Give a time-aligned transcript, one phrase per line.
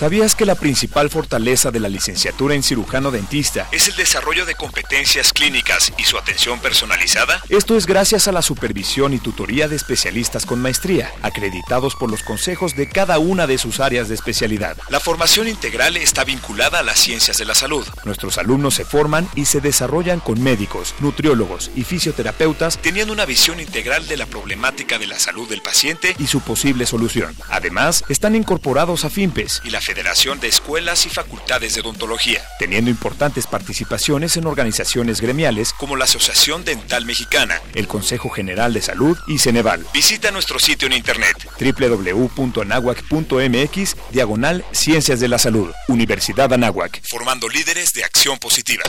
[0.00, 4.54] ¿Sabías que la principal fortaleza de la licenciatura en cirujano dentista es el desarrollo de
[4.54, 7.42] competencias clínicas y su atención personalizada?
[7.50, 12.22] Esto es gracias a la supervisión y tutoría de especialistas con maestría, acreditados por los
[12.22, 14.78] consejos de cada una de sus áreas de especialidad.
[14.88, 17.86] La formación integral está vinculada a las ciencias de la salud.
[18.06, 23.60] Nuestros alumnos se forman y se desarrollan con médicos, nutriólogos y fisioterapeutas teniendo una visión
[23.60, 27.36] integral de la problemática de la salud del paciente y su posible solución.
[27.50, 32.92] Además, están incorporados a FIMPES y la Federación de Escuelas y Facultades de Odontología, teniendo
[32.92, 39.18] importantes participaciones en organizaciones gremiales como la Asociación Dental Mexicana, el Consejo General de Salud
[39.26, 39.84] y Ceneval.
[39.92, 47.92] Visita nuestro sitio en internet www.anahuac.mx diagonal Ciencias de la Salud, Universidad Anáhuac, formando líderes
[47.92, 48.84] de acción positiva.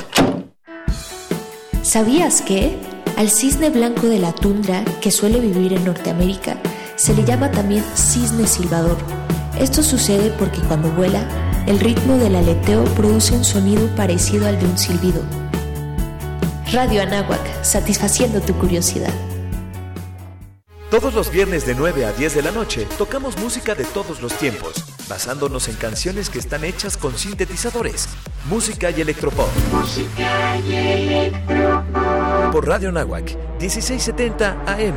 [1.82, 2.78] ¿Sabías que?
[3.18, 6.62] Al cisne blanco de la tundra, que suele vivir en Norteamérica,
[7.02, 8.98] se le llama también cisne silbador
[9.62, 11.24] esto sucede porque cuando vuela,
[11.68, 15.22] el ritmo del aleteo produce un sonido parecido al de un silbido.
[16.72, 19.14] Radio Anáhuac, satisfaciendo tu curiosidad.
[20.90, 24.34] Todos los viernes de 9 a 10 de la noche tocamos música de todos los
[24.34, 28.10] tiempos, basándonos en canciones que están hechas con sintetizadores,
[28.50, 29.48] música y electropop.
[29.72, 32.52] Música y electropop.
[32.52, 34.96] Por Radio Anáhuac, 1670 AM.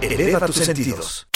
[0.00, 1.26] Eleva, tus, sentidos.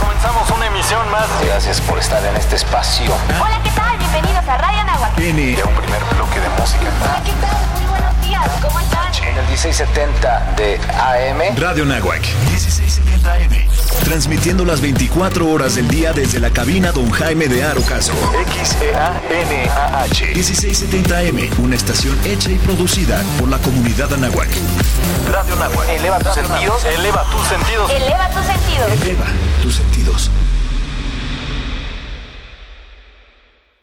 [0.00, 1.28] Comenzamos una emisión más.
[1.44, 3.12] Gracias por estar en este espacio.
[3.40, 3.98] Hola, ¿qué tal?
[3.98, 5.16] Bienvenidos a Radio Nahuatl.
[5.16, 6.84] Tiene un primer bloque de música.
[7.02, 7.56] Hola, ¿qué tal?
[7.74, 8.48] Muy buenos días.
[8.62, 8.99] ¿Cómo están?
[9.30, 11.56] En el 1670 de AM.
[11.56, 12.20] Radio Nahuac.
[12.50, 13.68] 1670 AM.
[14.02, 18.12] Transmitiendo las 24 horas del día desde la cabina Don Jaime de Arocaso.
[18.48, 20.34] X-E-A-N-A-H.
[20.34, 24.48] 1670M, una estación hecha y producida por la comunidad Anahuac.
[25.30, 25.88] Radio Nahuac.
[25.90, 26.84] Eleva tus sentidos.
[26.84, 27.90] Eleva tus sentidos.
[27.92, 28.92] Eleva tus sentidos.
[29.00, 29.26] Eleva
[29.62, 30.30] tus sentidos.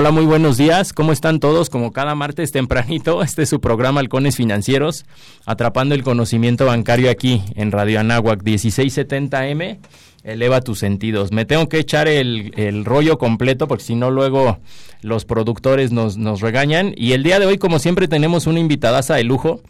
[0.00, 0.94] Hola, muy buenos días.
[0.94, 1.68] ¿Cómo están todos?
[1.68, 5.04] Como cada martes tempranito, este es su programa Halcones Financieros,
[5.44, 9.78] atrapando el conocimiento bancario aquí en Radio Anáhuac 1670M.
[10.24, 11.32] Eleva tus sentidos.
[11.32, 14.58] Me tengo que echar el, rollo completo porque si no luego
[15.02, 16.94] los productores nos, nos regañan.
[16.96, 19.60] Y el día de hoy, como siempre, tenemos una invitadaza de lujo.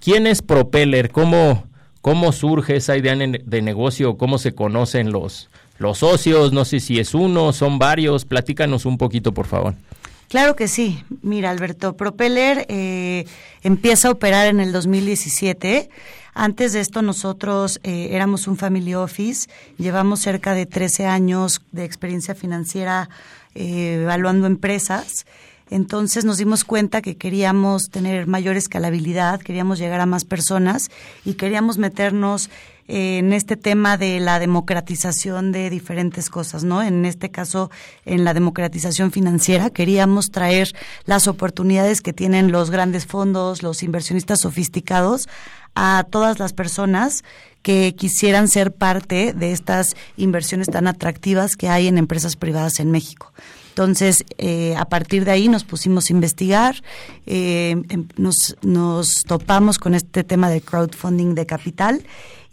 [0.00, 1.10] ¿Quién es Propeller?
[1.10, 1.64] ¿Cómo,
[2.00, 4.16] cómo surge esa idea de negocio?
[4.16, 8.98] ¿Cómo se conocen los, los socios, no sé si es uno, son varios, platícanos un
[8.98, 9.74] poquito, por favor.
[10.28, 11.04] Claro que sí.
[11.22, 13.26] Mira, Alberto, Propeller eh,
[13.62, 15.90] empieza a operar en el 2017.
[16.34, 19.48] Antes de esto nosotros eh, éramos un family office,
[19.78, 23.08] llevamos cerca de 13 años de experiencia financiera
[23.54, 25.26] eh, evaluando empresas.
[25.70, 30.90] Entonces nos dimos cuenta que queríamos tener mayor escalabilidad, queríamos llegar a más personas
[31.24, 32.50] y queríamos meternos
[32.86, 36.82] en este tema de la democratización de diferentes cosas, ¿no?
[36.82, 37.70] En este caso,
[38.04, 44.40] en la democratización financiera, queríamos traer las oportunidades que tienen los grandes fondos, los inversionistas
[44.40, 45.28] sofisticados,
[45.74, 47.24] a todas las personas
[47.62, 52.90] que quisieran ser parte de estas inversiones tan atractivas que hay en empresas privadas en
[52.90, 53.32] México.
[53.70, 56.76] Entonces, eh, a partir de ahí nos pusimos a investigar,
[57.26, 62.04] eh, em, nos, nos topamos con este tema de crowdfunding de capital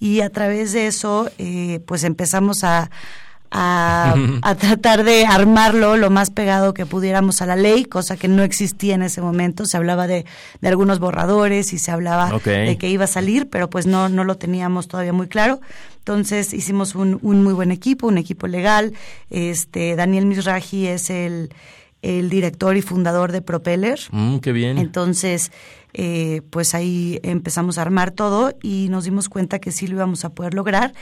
[0.02, 2.90] y a través de eso, eh, pues empezamos a,
[3.52, 8.42] a, tratar de armarlo lo más pegado que pudiéramos a la ley, cosa que no
[8.42, 9.68] existía en ese momento.
[9.68, 10.26] Se hablaba de,
[10.60, 14.24] de algunos borradores y se hablaba de que iba a salir, pero pues no, no
[14.24, 15.62] lo teníamos todavía muy claro.
[16.00, 18.94] Entonces hicimos un, un muy buen equipo, un equipo legal.
[19.30, 21.54] Este Daniel Misraji es el,
[22.02, 24.00] el director y fundador de Propeller.
[24.12, 24.78] Mm, qué bien.
[24.78, 25.52] Entonces,
[25.94, 30.26] eh, pues ahí empezamos a armar todo y nos dimos cuenta que sí lo íbamos
[30.26, 30.94] a poder lograr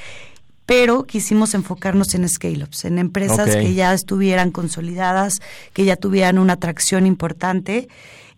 [0.65, 5.41] pero quisimos enfocarnos en scale-ups, en empresas que ya estuvieran consolidadas,
[5.73, 7.87] que ya tuvieran una atracción importante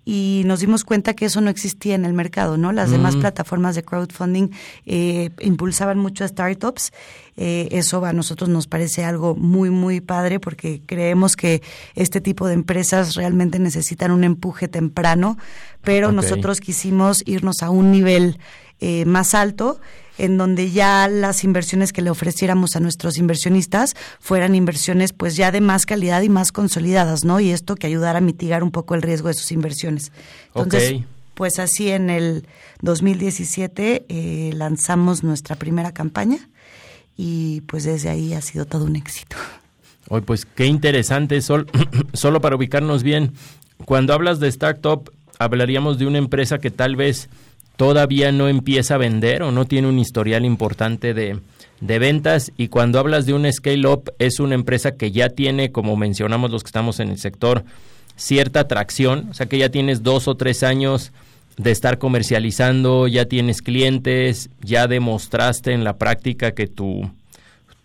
[0.03, 2.71] y nos dimos cuenta que eso no existía en el mercado, ¿no?
[2.71, 3.19] Las demás mm.
[3.19, 4.49] plataformas de crowdfunding
[4.85, 6.91] eh, impulsaban mucho a startups.
[7.37, 11.61] Eh, eso a nosotros nos parece algo muy, muy padre porque creemos que
[11.95, 15.37] este tipo de empresas realmente necesitan un empuje temprano,
[15.81, 18.39] pero nosotros quisimos irnos a un nivel
[18.79, 19.79] eh, más alto
[20.21, 25.51] en donde ya las inversiones que le ofreciéramos a nuestros inversionistas fueran inversiones pues ya
[25.51, 27.39] de más calidad y más consolidadas, ¿no?
[27.39, 30.11] Y esto que ayudara a mitigar un poco el riesgo de sus inversiones.
[30.53, 31.01] Entonces,
[31.33, 32.45] pues así en el
[32.83, 36.37] 2017 eh, lanzamos nuestra primera campaña
[37.17, 39.37] y pues desde ahí ha sido todo un éxito.
[40.07, 41.65] Hoy pues qué interesante, Sol,
[42.13, 43.33] solo para ubicarnos bien,
[43.85, 47.27] cuando hablas de startup, hablaríamos de una empresa que tal vez
[47.81, 51.39] todavía no empieza a vender o no tiene un historial importante de,
[51.79, 55.97] ventas y cuando hablas de un scale up es una empresa que ya tiene, como
[55.97, 57.63] mencionamos los que estamos en el sector,
[58.15, 61.11] cierta atracción, o sea que ya tienes dos o tres años
[61.57, 67.09] de estar comercializando, ya tienes clientes, ya demostraste en la práctica que tu,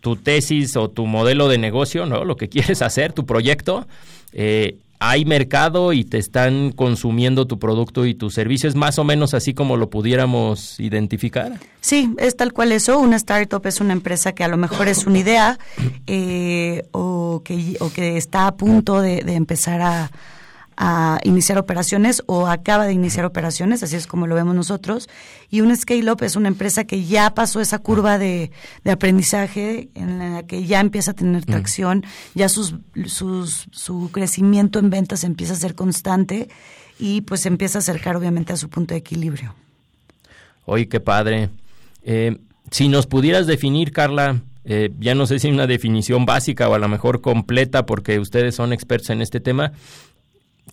[0.02, 2.26] tu tesis o tu modelo de negocio, ¿no?
[2.26, 3.88] lo que quieres hacer, tu proyecto,
[4.34, 8.68] eh, hay mercado y te están consumiendo tu producto y tu servicio.
[8.68, 11.52] ¿Es más o menos así como lo pudiéramos identificar?
[11.80, 12.98] Sí, es tal cual eso.
[12.98, 15.58] Una startup es una empresa que a lo mejor es una idea
[16.06, 20.10] eh, o, que, o que está a punto de empezar a,
[20.76, 25.08] a iniciar operaciones o acaba de iniciar operaciones, así es como lo vemos nosotros.
[25.50, 28.50] Y un scale-up es una empresa que ya pasó esa curva de,
[28.84, 32.74] aprendizaje en la que ya empieza a tener tracción, ya sus,
[33.06, 36.48] sus, su crecimiento en ventas empieza a ser constante
[36.98, 39.54] y pues empieza a acercar obviamente a su punto de equilibrio.
[40.64, 41.50] Oye, qué padre.
[42.02, 42.38] Eh,
[42.70, 46.78] si nos pudieras definir, Carla, eh, ya no sé si una definición básica o a
[46.78, 49.72] lo mejor completa, porque ustedes son expertos en este tema,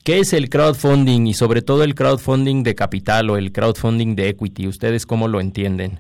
[0.04, 4.30] ¿Qué es el crowdfunding y sobre todo el crowdfunding de capital o el crowdfunding de
[4.30, 4.68] equity?
[4.68, 6.00] ¿Ustedes cómo lo entienden?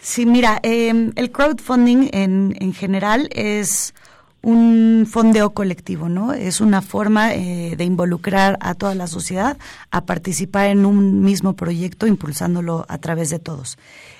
[0.00, 3.94] Sí, mira, em, el crowdfunding en, en general es
[4.42, 6.32] un fondeo colectivo, ¿no?
[6.32, 9.56] Es una forma eh, de involucrar a toda la sociedad
[9.90, 13.78] a participar en un mismo proyecto, impulsándolo a través de todos.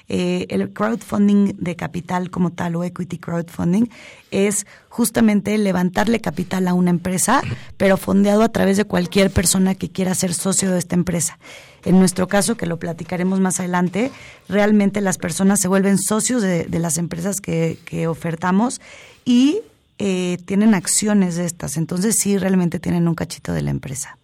[0.08, 3.86] Eh, el crowdfunding de capital como tal o equity crowdfunding
[4.30, 7.42] es justamente levantarle capital a una empresa,
[7.76, 11.38] pero fondeado a través de cualquier persona que quiera ser socio de esta empresa.
[11.84, 14.10] En nuestro caso, que lo platicaremos más adelante,
[14.48, 18.80] realmente las personas se vuelven socios de, las empresas que, que ofertamos
[19.24, 19.60] y
[19.98, 21.76] eh, tienen acciones de estas.
[21.76, 24.16] Entonces sí, realmente tienen un cachito de la empresa.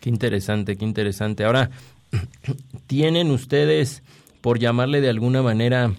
[0.00, 1.44] Qué interesante, qué interesante.
[1.44, 1.70] Ahora,
[2.86, 4.02] ¿tienen ustedes,
[4.40, 5.92] por llamarle de alguna manera,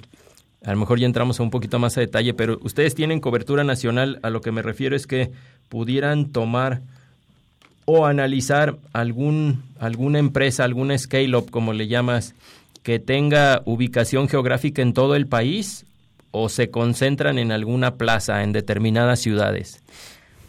[0.64, 3.64] a lo mejor ya entramos a un poquito más a detalle, pero ustedes tienen cobertura
[3.64, 5.32] nacional, a lo que me refiero es que
[5.70, 6.82] pudieran tomar
[7.86, 12.36] o analizar algún, alguna empresa, alguna scale-up, como le llamas,
[12.84, 15.86] que tenga ubicación geográfica en todo el país
[16.32, 19.84] o se concentran en alguna plaza en determinadas ciudades?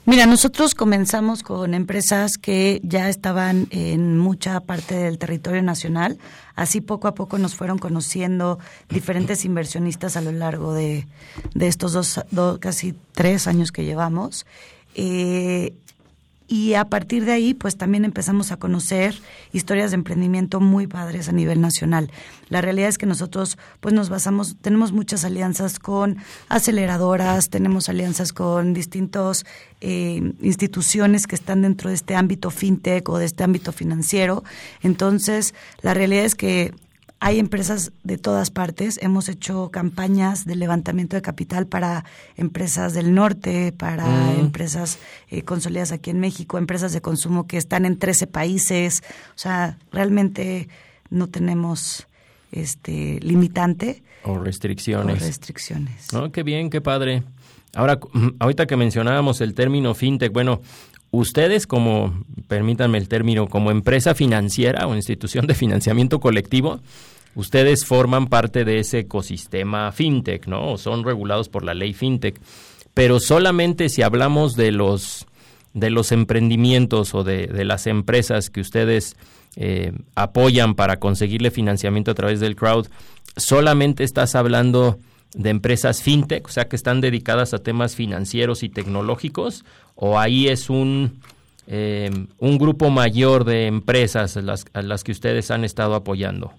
[0.04, 6.18] Mira, nosotros comenzamos con empresas que ya estaban en mucha parte del territorio nacional.
[6.56, 11.06] Así poco a poco nos fueron conociendo diferentes inversionistas a lo largo de,
[11.54, 12.20] estos dos,
[12.58, 14.44] casi tres años que llevamos.
[14.96, 15.72] Eh,
[16.52, 19.14] y a partir de ahí, pues también empezamos a conocer
[19.54, 22.10] historias de emprendimiento muy padres a nivel nacional.
[22.50, 26.18] La realidad es que nosotros, pues nos basamos, tenemos muchas alianzas con
[26.50, 29.46] aceleradoras, tenemos alianzas con distintos
[29.80, 34.44] eh, instituciones que están dentro de este ámbito fintech o de este ámbito financiero.
[34.82, 36.74] Entonces, la realidad es que
[37.24, 38.98] hay empresas de todas partes.
[39.00, 42.04] Hemos hecho campañas de levantamiento de capital para
[42.36, 44.40] empresas del norte, para mm.
[44.40, 44.98] empresas
[45.28, 49.04] eh, consolidadas aquí en México, empresas de consumo que están en 13 países.
[49.36, 50.68] O sea, realmente
[51.10, 52.08] no tenemos
[52.50, 54.02] este limitante.
[54.24, 55.22] O restricciones.
[55.22, 56.08] O restricciones.
[56.32, 57.22] qué bien, qué padre.
[57.76, 58.00] Ahora,
[58.40, 60.60] ahorita que mencionábamos el término fintech, bueno,
[61.12, 66.80] ustedes como, permítanme el término, como empresa financiera o institución de financiamiento colectivo,
[67.34, 70.72] ustedes forman parte de ese ecosistema fintech, ¿no?
[70.72, 72.40] O son regulados por la ley fintech.
[72.94, 75.26] Pero solamente si hablamos de los,
[75.74, 79.16] de los emprendimientos o de, de las empresas que ustedes
[79.56, 82.86] eh, apoyan para conseguirle financiamiento a través del crowd,
[83.36, 84.98] solamente estás hablando
[85.34, 90.48] de empresas fintech, o sea, que están dedicadas a temas financieros y tecnológicos, o ahí
[90.48, 91.20] es un,
[91.66, 96.52] eh, un grupo mayor de empresas las, a las que ustedes han estado apoyando.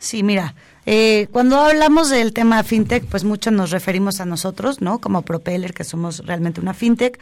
[0.00, 4.98] Sí, mira, eh, cuando hablamos del tema fintech, pues mucho nos referimos a nosotros, ¿no?
[4.98, 7.20] Como Propeller, que somos realmente una fintech.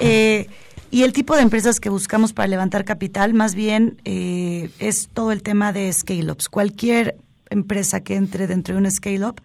[0.00, 0.46] Eh,
[0.92, 5.42] y el tipo de empresas que buscamos para levantar capital, más bien, es todo el
[5.42, 6.48] tema de scale-ups.
[6.48, 7.16] Cualquier
[7.50, 9.40] empresa que entre dentro de un scale-up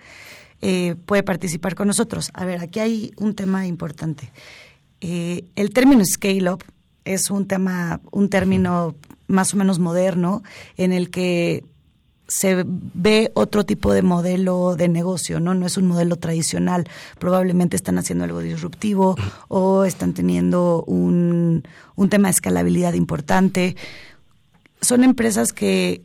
[0.66, 2.32] eh, puede participar con nosotros.
[2.34, 4.32] A ver, aquí hay un tema importante.
[5.02, 6.64] Eh, el término scale up
[7.04, 8.96] es un tema, un término
[9.28, 10.42] más o menos moderno
[10.78, 11.66] en el que
[12.36, 15.54] se ve otro tipo de modelo de negocio, ¿no?
[15.54, 16.88] No es un modelo tradicional.
[17.20, 19.16] Probablemente están haciendo algo disruptivo
[19.50, 21.64] o están teniendo un,
[21.96, 23.76] un tema de escalabilidad importante.
[24.82, 26.02] Son empresas que,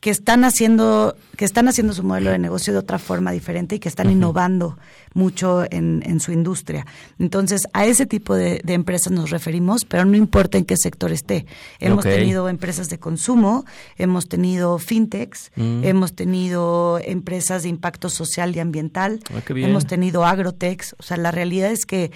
[0.00, 3.78] que están haciendo que están haciendo su modelo de negocio de otra forma diferente y
[3.78, 4.76] que están innovando
[5.14, 6.84] mucho en, en, su industria.
[7.20, 11.46] Entonces, a ese tipo de, empresas nos referimos, pero no importa en qué sector esté.
[11.78, 13.64] Hemos tenido empresas de consumo,
[13.96, 15.84] hemos tenido fintechs, mm.
[15.84, 20.96] hemos tenido empresas de impacto social y ambiental, ah, hemos tenido agrotechs.
[20.98, 22.10] O sea, la realidad es que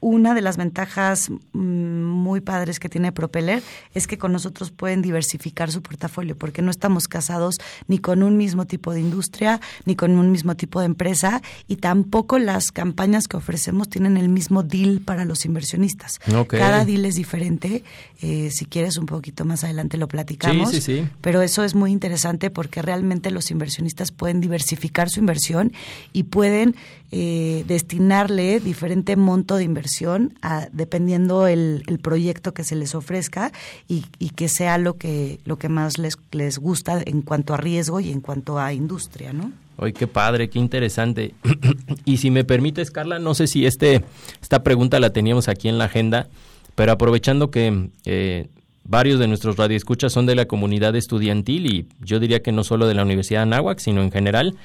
[0.00, 3.62] una de las ventajas mm, muy padres que tiene Propeller
[3.94, 7.56] es que con nosotros pueden diversificar su portafolio, porque no estamos casados
[7.88, 11.76] ni con un mismo tipo de industria, ni con un mismo tipo de empresa, y
[11.76, 16.18] tampoco las campañas que ofrecemos tienen el mismo deal para los inversionistas.
[16.48, 17.82] Cada deal es diferente.
[18.20, 20.70] Eh, si quieres, un poquito más adelante lo platicamos.
[20.70, 21.08] Sí, sí, sí.
[21.20, 25.72] Pero eso es muy interesante porque realmente los inversionistas pueden diversificar su inversión
[26.12, 26.76] y pueden
[27.12, 33.52] eh, destinarle diferente monto de inversión a, dependiendo el, el, proyecto que se les ofrezca
[33.88, 38.00] y, que sea lo que, lo que más les, les gusta en cuanto a riesgo
[38.00, 39.52] y en cuanto a industria, ¿no?
[39.78, 41.34] Ay, qué padre, qué interesante.
[42.04, 44.02] y si me permites, Carla, no sé si este,
[44.40, 46.28] esta pregunta la teníamos aquí en la agenda,
[46.74, 48.48] pero aprovechando que eh,
[48.84, 52.86] varios de nuestros radioescuchas son de la comunidad estudiantil y yo diría que no solo
[52.86, 54.56] de la Universidad de Anáhuac, sino en general,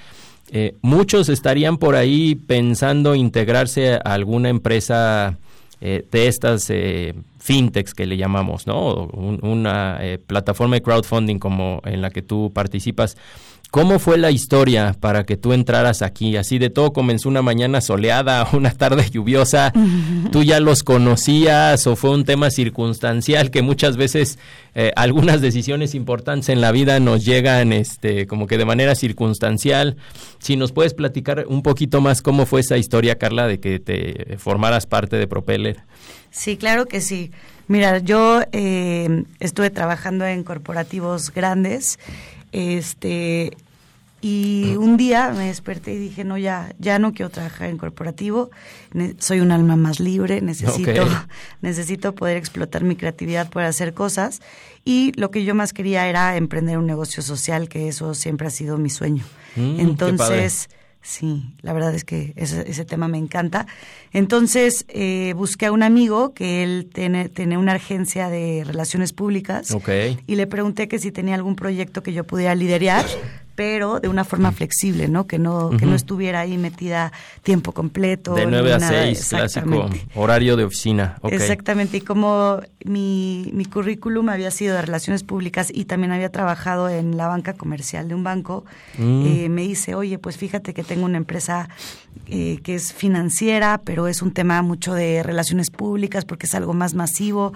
[0.50, 5.38] eh, muchos estarían por ahí pensando integrarse a alguna empresa
[5.80, 9.08] eh, de estas eh, fintechs que le llamamos, ¿no?
[9.14, 13.18] una plataforma de crowdfunding como en la que tú participas.
[13.72, 16.36] ¿Cómo fue la historia para que tú entraras aquí?
[16.36, 19.72] Así de todo comenzó una mañana soleada, una tarde lluviosa.
[20.30, 24.40] ¿Tú ya los conocías o fue un tema circunstancial que muchas veces
[24.76, 29.96] eh, algunas decisiones importantes en la vida nos llegan este, como que de manera circunstancial?
[30.40, 34.36] Si nos puedes platicar un poquito más cómo fue esa historia, Carla, de que te
[34.38, 35.78] formaras parte de Propeller.
[36.30, 37.32] Sí, claro que sí.
[37.70, 42.00] Mira, yo eh, estuve trabajando en corporativos grandes
[42.52, 43.58] este,
[44.22, 48.52] y un día me desperté y dije, no, ya, ya no quiero trabajar en corporativo,
[49.18, 51.06] soy un alma más libre, necesito,
[51.62, 54.42] necesito poder explotar mi creatividad para hacer cosas.
[54.86, 58.52] Y lo que yo más quería era emprender un negocio social, que eso siempre ha
[58.52, 59.24] sido mi sueño.
[59.56, 60.70] Mm, Entonces,
[61.04, 63.66] Sí, la verdad es que ese, ese tema me encanta.
[64.14, 69.76] Entonces eh, busqué a un amigo que él tiene, tiene una agencia de relaciones públicas
[70.28, 73.06] y le pregunté que si tenía algún proyecto que yo pudiera liderar
[73.62, 75.28] pero de una forma flexible, ¿no?
[75.28, 77.12] Que no, que no estuviera ahí metida
[77.44, 78.34] tiempo completo.
[78.34, 81.20] De 9 a 6, clásico horario de oficina.
[81.26, 86.90] Exactamente, y como mi, mi currículum había sido de relaciones públicas y también había trabajado
[86.90, 88.66] en la banca comercial de un banco,
[88.98, 89.26] mm.
[89.28, 91.70] eh, me dice, oye, pues fíjate que tengo una empresa
[92.26, 96.74] eh, que es financiera, pero es un tema mucho de relaciones públicas porque es algo
[96.74, 97.54] más masivo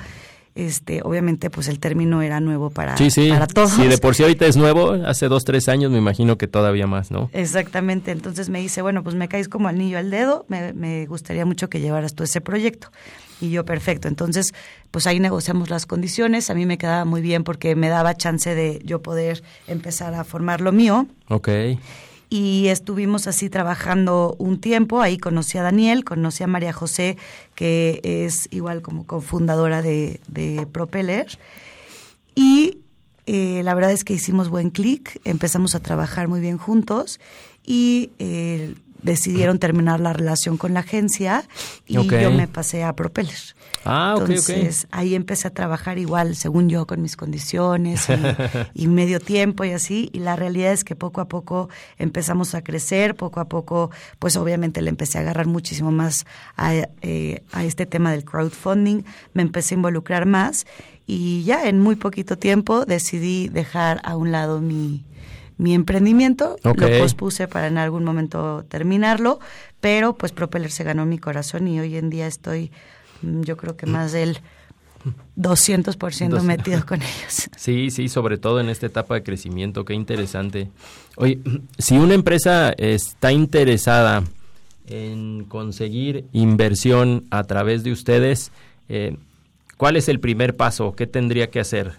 [0.55, 3.29] este, obviamente, pues el término era nuevo para, sí, sí.
[3.29, 3.71] para todos.
[3.71, 6.87] Sí, de por sí ahorita es nuevo, hace dos, tres años me imagino que todavía
[6.87, 7.29] más, ¿no?
[7.33, 11.45] Exactamente, entonces me dice, bueno, pues me caes como anillo al dedo, me, me gustaría
[11.45, 12.89] mucho que llevaras tú ese proyecto.
[13.41, 14.07] Y yo, perfecto.
[14.07, 14.53] Entonces,
[14.91, 16.49] pues ahí negociamos las condiciones.
[16.49, 20.23] A mí me quedaba muy bien porque me daba chance de yo poder empezar a
[20.23, 21.07] formar lo mío.
[21.27, 21.49] Ok.
[22.37, 24.99] Y estuvimos así trabajando un tiempo.
[24.99, 27.15] Ahí conocí a Daniel, conocí a María José,
[27.55, 31.27] que es igual como cofundadora de, de Propeller.
[32.35, 32.79] Y
[33.25, 37.21] eh, la verdad es que hicimos buen clic, empezamos a trabajar muy bien juntos
[37.65, 38.75] y eh,
[39.05, 41.43] decidieron terminar la relación con la agencia
[41.85, 43.55] y yo me pasé a Propeller.
[43.85, 44.29] Ah, ok, ok.
[44.29, 48.13] Entonces ahí empecé a trabajar igual, según yo, con mis condiciones y,
[48.83, 50.09] y medio tiempo y así.
[50.11, 51.69] Y la realidad es que poco a poco
[51.99, 56.25] empezamos a crecer, poco a poco, pues obviamente le empecé a agarrar muchísimo más
[56.57, 60.65] a, eh, a este tema del crowdfunding, me empecé a involucrar más
[61.05, 65.05] y ya en muy poquito tiempo decidí dejar a un lado mi,
[65.57, 66.79] mi emprendimiento, Ok.
[66.81, 69.39] lo pospuse para en algún momento terminarlo,
[69.79, 72.71] pero pues Propeller se ganó mi corazón y hoy en día estoy,
[73.21, 74.39] mm, yo creo que más del
[75.35, 77.49] 200% Dos- metido con ellos.
[77.55, 80.69] Sí, sí, sobre todo en esta etapa de crecimiento, qué interesante.
[81.17, 81.39] Oye,
[81.77, 84.23] si una empresa está interesada
[84.87, 88.51] en conseguir inversión a través de ustedes,
[88.89, 89.17] eh,
[89.77, 90.95] ¿cuál es el primer paso?
[90.95, 91.93] ¿Qué tendría que hacer?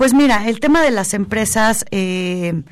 [0.00, 2.62] Pues mira, el tema de las empresas, eh,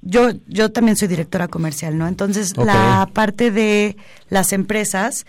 [0.00, 2.08] yo, yo también soy directora comercial, ¿no?
[2.08, 3.98] Entonces, la parte de
[4.30, 5.26] las empresas,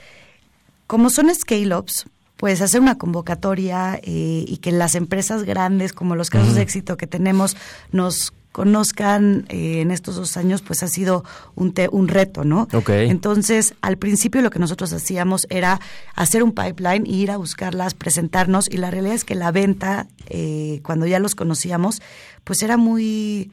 [0.87, 2.05] como son scale-ups,
[2.37, 6.95] pues hacer una convocatoria eh, y que las empresas grandes, como los casos de éxito
[6.95, 7.57] que tenemos,
[7.91, 11.23] nos conozcan eh, en estos dos años, pues ha sido
[11.53, 12.67] un, te- un reto, ¿no?
[12.73, 12.89] Ok.
[12.89, 15.79] Entonces, al principio lo que nosotros hacíamos era
[16.15, 20.07] hacer un pipeline e ir a buscarlas, presentarnos, y la realidad es que la venta,
[20.25, 22.01] eh, cuando ya los conocíamos,
[22.43, 23.51] pues era muy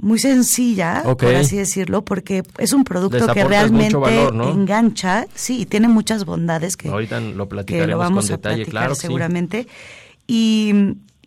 [0.00, 4.48] muy sencilla, por así decirlo, porque es un producto que realmente mucho valor, ¿no?
[4.50, 8.36] engancha, sí, y tiene muchas bondades que, Ahorita lo que platicaremos lo vamos con a
[8.36, 8.90] detalle, platicar claro.
[8.90, 9.00] que sí.
[9.06, 9.66] seguramente.
[10.28, 10.72] Y,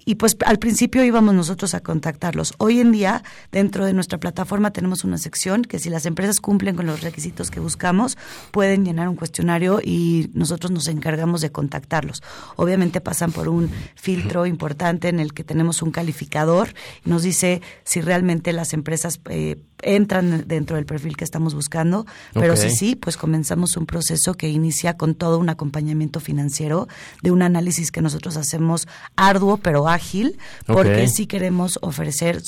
[0.06, 2.54] y pues al principio íbamos nosotros a contactarlos.
[2.58, 6.76] Hoy en día, dentro de nuestra plataforma tenemos una sección que si las empresas cumplen
[6.76, 8.18] con los requisitos que buscamos,
[8.52, 12.24] pueden llenar un cuestionario y nosotros nos encargamos de contactarlos.
[12.56, 16.70] Obviamente pasan por un filtro importante en el que tenemos un calificador
[17.06, 22.56] nos dice si realmente las empresas eh, entran dentro del perfil que estamos buscando, pero
[22.56, 26.88] si sí, pues comenzamos un proceso que inicia con todo un acompañamiento financiero
[27.24, 31.10] de un análisis que nosotros hacemos arduo pero ágil, porque Ok.
[31.10, 32.42] sí queremos ofrecer,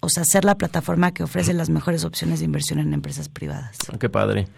[0.00, 3.76] o sea, ser la plataforma que ofrece las mejores opciones de inversión en empresas privadas.
[3.92, 4.48] Ah, Qué padre.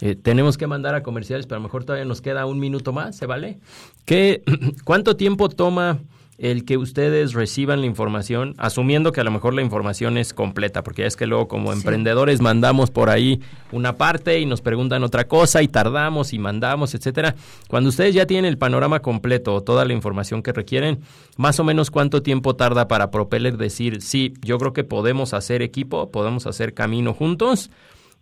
[0.00, 2.92] Eh, tenemos que mandar a comerciales, pero a lo mejor todavía nos queda un minuto
[2.92, 3.58] más, ¿se vale?
[4.04, 4.42] ¿Qué,
[4.84, 5.98] ¿Cuánto tiempo toma
[6.38, 10.84] el que ustedes reciban la información, asumiendo que a lo mejor la información es completa,
[10.84, 11.78] porque ya es que luego como Sí.
[11.78, 13.40] emprendedores mandamos por ahí
[13.72, 17.34] una parte y nos preguntan otra cosa y tardamos y mandamos, etcétera.
[17.66, 21.00] Cuando ustedes ya tienen el panorama completo o toda la información que requieren,
[21.36, 25.60] más o menos cuánto tiempo tarda para Propeller decir, sí, yo creo que podemos hacer
[25.60, 27.70] equipo, podemos hacer camino juntos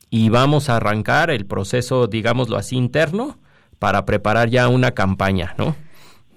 [0.09, 3.39] y vamos a arrancar el proceso, digámoslo así, interno
[3.79, 5.77] para preparar ya una campaña, ¿no?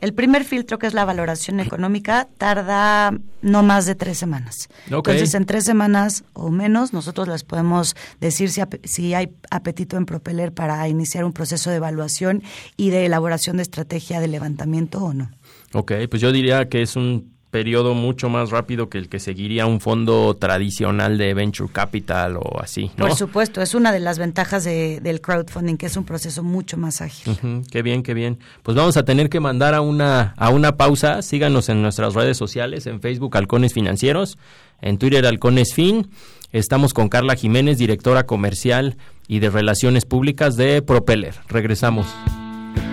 [0.02, 4.70] El primer filtro, que es la valoración económica, tarda no más de tres semanas.
[4.90, 8.50] Entonces, en tres semanas o menos, nosotros les podemos decir
[8.84, 12.44] si hay apetito en Propeller para iniciar un proceso de evaluación
[12.78, 15.32] y de elaboración de estrategia de levantamiento o no.
[15.74, 19.66] Ok, pues yo diría que es un periodo mucho más rápido que el que seguiría
[19.66, 23.08] un fondo tradicional de venture capital o así, ¿no?
[23.08, 26.78] Por supuesto, es una de las ventajas de- del crowdfunding, que es un proceso mucho
[26.78, 27.36] más ágil.
[27.72, 28.38] Qué bien, qué bien.
[28.62, 31.22] Pues vamos a tener que mandar a una, a una pausa.
[31.24, 34.38] Síganos en nuestras redes sociales, en Facebook Halcones Financieros,
[34.82, 36.10] en Twitter Halcones Fin.
[36.52, 41.36] Estamos con Carla Jiménez, directora comercial y de Relaciones Públicas de Propeller.
[41.48, 42.08] Regresamos.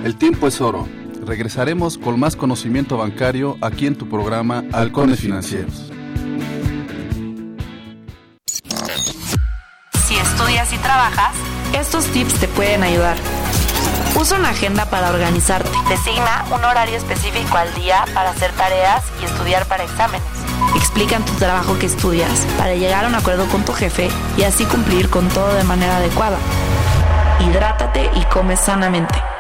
[0.05, 0.87] El tiempo es oro.
[1.27, 5.91] Regresaremos con más conocimiento bancario aquí en tu programa Halcones Financieros.
[10.07, 11.35] Si estudias y trabajas,
[11.77, 13.17] estos tips te pueden ayudar.
[14.19, 15.69] Usa una agenda para organizarte.
[15.89, 20.23] Designa un horario específico al día para hacer tareas y estudiar para exámenes.
[20.77, 24.45] Explica en tu trabajo que estudias para llegar a un acuerdo con tu jefe y
[24.45, 26.39] así cumplir con todo de manera adecuada.
[27.41, 29.36] Hidrátate y come sanamente.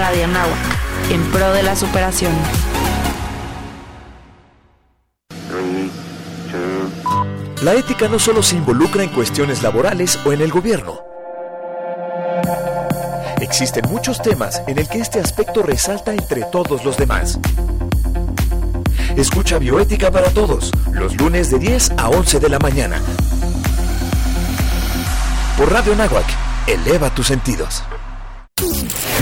[0.00, 2.32] Radio Nahuac, en pro de la superación.
[7.62, 11.00] La ética no solo se involucra en cuestiones laborales o en el gobierno.
[13.42, 17.38] Existen muchos temas en el que este aspecto resalta entre todos los demás.
[19.18, 23.02] Escucha Bioética para Todos, los lunes de 10 a 11 de la mañana.
[25.58, 26.24] Por Radio Nahuac,
[26.66, 27.84] eleva tus sentidos.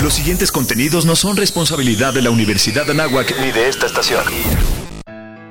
[0.03, 4.23] Los siguientes contenidos no son responsabilidad de la Universidad de Anáhuac ni de esta estación.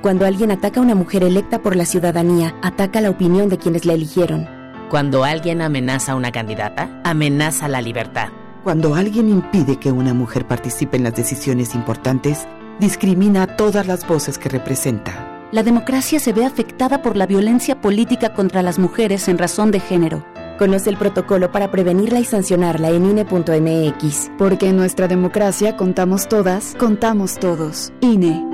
[0.00, 3.84] Cuando alguien ataca a una mujer electa por la ciudadanía, ataca la opinión de quienes
[3.84, 4.48] la eligieron.
[4.88, 8.28] Cuando alguien amenaza a una candidata, amenaza la libertad.
[8.64, 12.46] Cuando alguien impide que una mujer participe en las decisiones importantes,
[12.80, 15.46] discrimina a todas las voces que representa.
[15.52, 19.80] La democracia se ve afectada por la violencia política contra las mujeres en razón de
[19.80, 20.24] género.
[20.58, 24.30] Conoce el protocolo para prevenirla y sancionarla en INE.mx.
[24.36, 27.92] Porque en nuestra democracia contamos todas, contamos todos.
[28.00, 28.44] INE.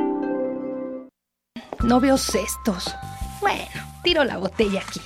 [1.82, 2.94] No veo cestos.
[3.40, 3.64] Bueno,
[4.02, 5.00] tiro la botella aquí.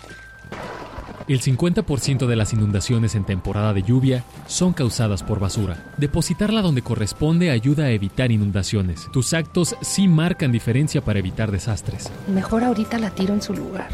[1.29, 5.93] El 50% de las inundaciones en temporada de lluvia son causadas por basura.
[5.99, 9.09] Depositarla donde corresponde ayuda a evitar inundaciones.
[9.13, 12.11] Tus actos sí marcan diferencia para evitar desastres.
[12.29, 13.89] Mejor ahorita la tiro en su lugar.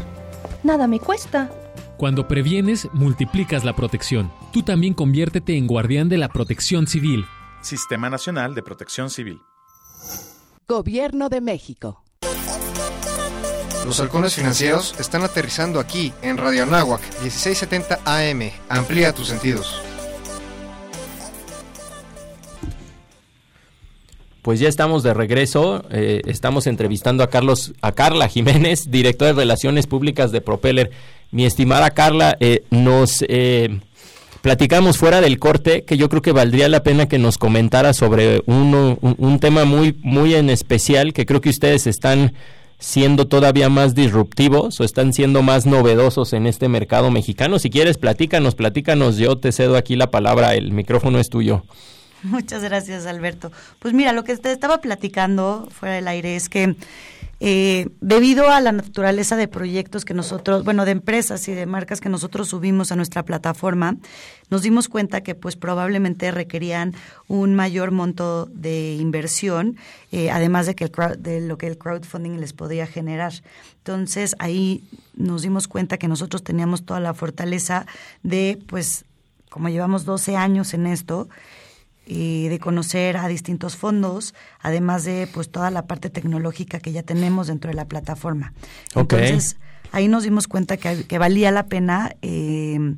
[0.63, 1.49] Nada me cuesta.
[1.97, 4.29] Cuando previenes, multiplicas la protección.
[4.51, 7.25] Tú también conviértete en guardián de la protección civil.
[7.61, 9.39] Sistema Nacional de Protección Civil.
[10.67, 12.03] Gobierno de México.
[13.85, 18.51] Los halcones financieros están aterrizando aquí en Radio Anáhuac 1670 AM.
[18.67, 19.81] Amplía tus sentidos.
[24.41, 25.83] Pues ya estamos de regreso.
[25.89, 30.91] Eh, estamos entrevistando a Carlos, a Carla Jiménez, directora de Relaciones Públicas de Propeller.
[31.31, 33.79] Mi estimada Carla, eh, nos eh,
[34.41, 38.43] platicamos fuera del corte que yo creo que valdría la pena que nos comentara sobre
[38.45, 42.33] uno, un, tema muy, muy en especial que creo que ustedes están
[42.77, 47.57] siendo todavía más disruptivos o están siendo más novedosos en este mercado mexicano.
[47.57, 49.17] Si quieres, platícanos, platícanos.
[49.17, 51.63] Yo te cedo aquí la palabra, el micrófono es tuyo.
[52.23, 53.51] Muchas gracias, Alberto.
[53.79, 56.75] Pues mira, lo que te estaba platicando fuera del aire es que
[57.47, 62.01] eh, debido a la naturaleza de proyectos que nosotros, bueno, de empresas y de marcas
[62.01, 63.97] que nosotros subimos a nuestra plataforma,
[64.49, 66.95] nos dimos cuenta que pues probablemente requerían
[67.27, 69.77] un mayor monto de inversión,
[70.11, 73.33] eh, además de, que el de lo que el crowdfunding les podía generar.
[73.77, 77.85] Entonces ahí nos dimos cuenta que nosotros teníamos toda la fortaleza
[78.23, 79.05] de, pues,
[79.51, 81.29] como llevamos 12 años en esto,
[82.05, 87.03] y de conocer a distintos fondos, además de pues toda la parte tecnológica que ya
[87.03, 88.53] tenemos dentro de la plataforma.
[88.93, 89.57] Entonces,
[89.91, 92.95] ahí nos dimos cuenta que, que valía la pena eh,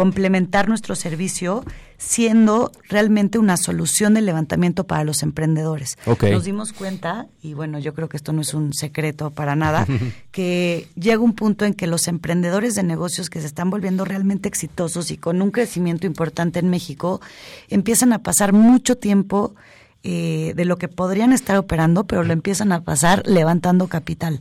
[0.00, 1.62] complementar nuestro servicio
[1.98, 5.98] siendo realmente una solución de levantamiento para los emprendedores.
[6.30, 9.86] Nos dimos cuenta, y bueno, yo creo que esto no es un secreto para nada,
[10.32, 14.48] que llega un punto en que los emprendedores de negocios que se están volviendo realmente
[14.48, 17.20] exitosos y con un crecimiento importante en México,
[17.68, 19.54] empiezan a pasar mucho tiempo
[20.02, 24.40] eh, de lo que podrían estar operando, pero lo empiezan a pasar levantando capital,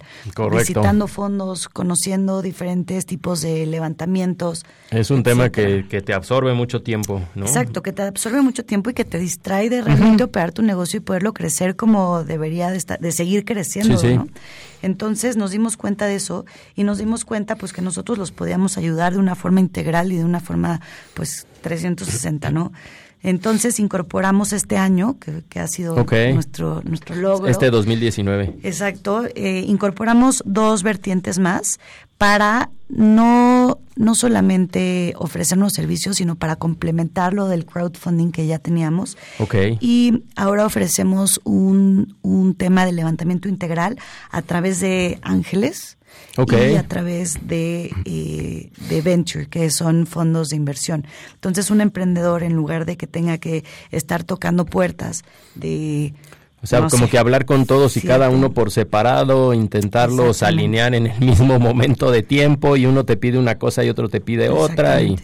[0.52, 4.66] visitando fondos, conociendo diferentes tipos de levantamientos.
[4.90, 7.46] Es un tema que, que, te absorbe mucho tiempo, ¿no?
[7.46, 10.98] Exacto, que te absorbe mucho tiempo y que te distrae de realmente operar tu negocio
[10.98, 14.28] y poderlo crecer como debería de, estar, de seguir creciendo, ¿no?
[14.82, 16.46] Entonces nos dimos cuenta de eso
[16.76, 20.16] y nos dimos cuenta pues que nosotros los podíamos ayudar de una forma integral y
[20.16, 20.80] de una forma
[21.16, 22.72] pues 360, ¿no?
[23.22, 27.48] Entonces incorporamos este año, que, ha sido nuestro, nuestro logro.
[27.48, 28.60] Este 2019.
[28.64, 29.26] Exacto.
[29.36, 31.80] Eh, incorporamos dos vertientes más
[32.18, 39.18] para no, no solamente ofrecernos servicios, sino para complementar lo del crowdfunding que ya teníamos.
[39.38, 39.78] Okay.
[39.80, 43.98] Y ahora ofrecemos un, un tema de levantamiento integral
[44.32, 45.99] a través de ángeles
[46.38, 51.06] y a través de, eh, de venture, que son fondos de inversión.
[51.34, 55.24] Entonces, un emprendedor, en lugar de que tenga que estar tocando puertas
[55.56, 56.14] de
[56.62, 61.08] o sea, como que hablar con todos y cada uno por separado, intentarlos alinear en
[61.08, 64.50] el mismo momento de tiempo y uno te pide una cosa y otro te pide
[64.50, 65.16] otra y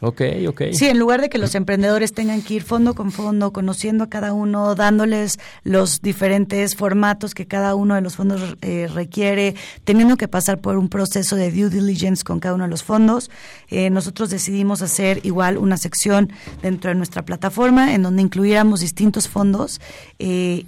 [0.00, 0.62] Ok, ok.
[0.72, 4.08] Sí, en lugar de que los emprendedores tengan que ir fondo con fondo, conociendo a
[4.08, 10.16] cada uno, dándoles los diferentes formatos que cada uno de los fondos eh, requiere, teniendo
[10.16, 13.28] que pasar por un proceso de due diligence con cada uno de los fondos,
[13.68, 16.32] eh, nosotros decidimos hacer igual una sección
[16.62, 19.80] dentro de nuestra plataforma en donde incluyéramos distintos fondos.
[20.20, 20.66] Eh,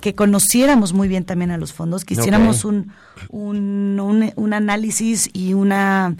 [0.00, 2.90] que conociéramos muy bien también a los fondos, que hiciéramos un,
[3.28, 6.16] un, un, un, análisis y una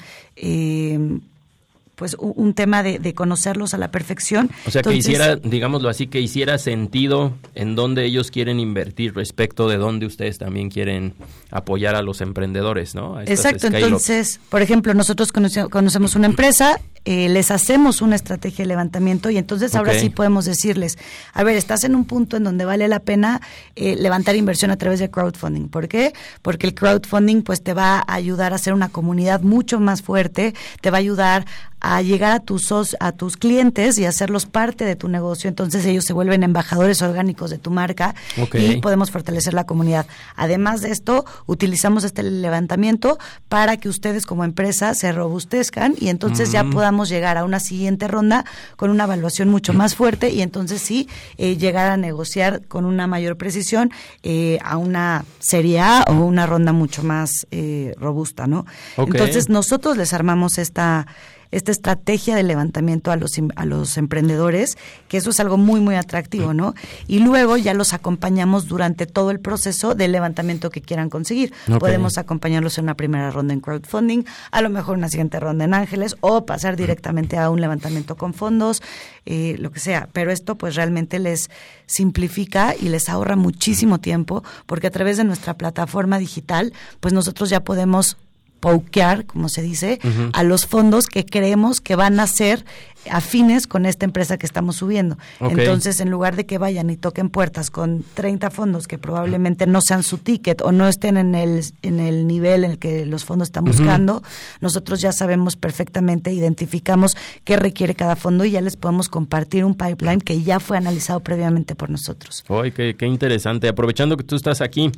[2.00, 4.50] pues un, tema de, conocerlos a la perfección.
[4.66, 9.68] O sea, que hiciera, digámoslo así, que hiciera sentido en dónde ellos quieren invertir respecto
[9.68, 11.12] de dónde ustedes también quieren
[11.50, 13.20] apoyar a los emprendedores, ¿no?
[13.20, 19.30] Exacto, entonces, por ejemplo, nosotros conocemos una empresa, eh, les hacemos una estrategia de levantamiento
[19.30, 20.98] y entonces ahora sí podemos decirles,
[21.34, 23.40] a ver, estás en un punto en donde vale la pena
[23.74, 25.68] eh, levantar inversión a través de crowdfunding.
[25.68, 26.12] ¿Por qué?
[26.40, 30.54] Porque el crowdfunding pues te va a ayudar a hacer una comunidad mucho más fuerte,
[30.80, 31.46] te va a ayudar
[31.80, 35.48] a llegar a tus a tus clientes y hacerlos parte de tu negocio.
[35.48, 38.14] Entonces ellos se vuelven embajadores orgánicos de tu marca
[38.54, 40.06] y podemos fortalecer la comunidad.
[40.36, 46.52] Además de esto, utilizamos este levantamiento para que ustedes como empresa se robustezcan y entonces
[46.52, 48.44] ya podamos llegar a una siguiente ronda
[48.76, 53.06] con una evaluación mucho más fuerte y entonces sí eh, llegar a negociar con una
[53.06, 53.90] mayor precisión
[54.22, 58.66] eh, a una serie A o una ronda mucho más eh, robusta, ¿no?
[58.96, 61.06] Entonces nosotros les armamos esta
[61.50, 64.76] esta estrategia de levantamiento a los, a los emprendedores,
[65.08, 66.74] que eso es algo muy, muy atractivo, ¿no?
[67.06, 71.52] Y luego ya los acompañamos durante todo el proceso del levantamiento que quieran conseguir.
[71.78, 75.74] Podemos acompañarlos en una primera ronda en crowdfunding, a lo mejor una siguiente ronda en
[75.74, 78.82] ángeles o pasar directamente a un levantamiento con fondos,
[79.26, 80.08] eh, lo que sea.
[80.12, 81.50] Pero esto pues realmente les
[81.86, 87.50] simplifica y les ahorra muchísimo tiempo porque a través de nuestra plataforma digital pues nosotros
[87.50, 88.16] ya podemos
[88.60, 89.98] pauquear, como se dice,
[90.32, 92.64] a los fondos que creemos que van a ser
[93.10, 95.16] afines con esta empresa que estamos subiendo.
[95.40, 99.80] Entonces, en lugar de que vayan y toquen puertas con 30 fondos que probablemente no
[99.80, 103.24] sean su ticket o no estén en el, en el nivel en el que los
[103.24, 104.22] fondos están buscando,
[104.60, 109.74] nosotros ya sabemos perfectamente, identificamos qué requiere cada fondo y ya les podemos compartir un
[109.74, 112.44] pipeline que ya fue analizado previamente por nosotros.
[112.48, 113.68] ¡Ay, qué, qué interesante!
[113.68, 114.90] Aprovechando que tú estás aquí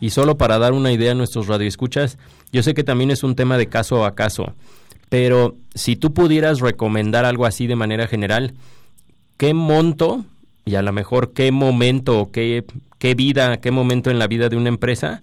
[0.00, 2.18] y solo para dar una idea a nuestros radioescuchas,
[2.52, 4.54] yo sé que también es un tema de caso a caso.
[5.08, 8.54] Pero si tú pudieras recomendar algo así de manera general,
[9.36, 10.24] ¿qué monto
[10.64, 12.64] y a lo mejor qué momento, qué,
[12.98, 15.22] qué vida, qué momento en la vida de una empresa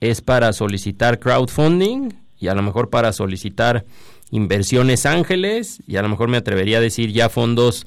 [0.00, 3.86] es para solicitar crowdfunding y a lo mejor para solicitar
[4.30, 7.86] inversiones ángeles y a lo mejor me atrevería a decir ya fondos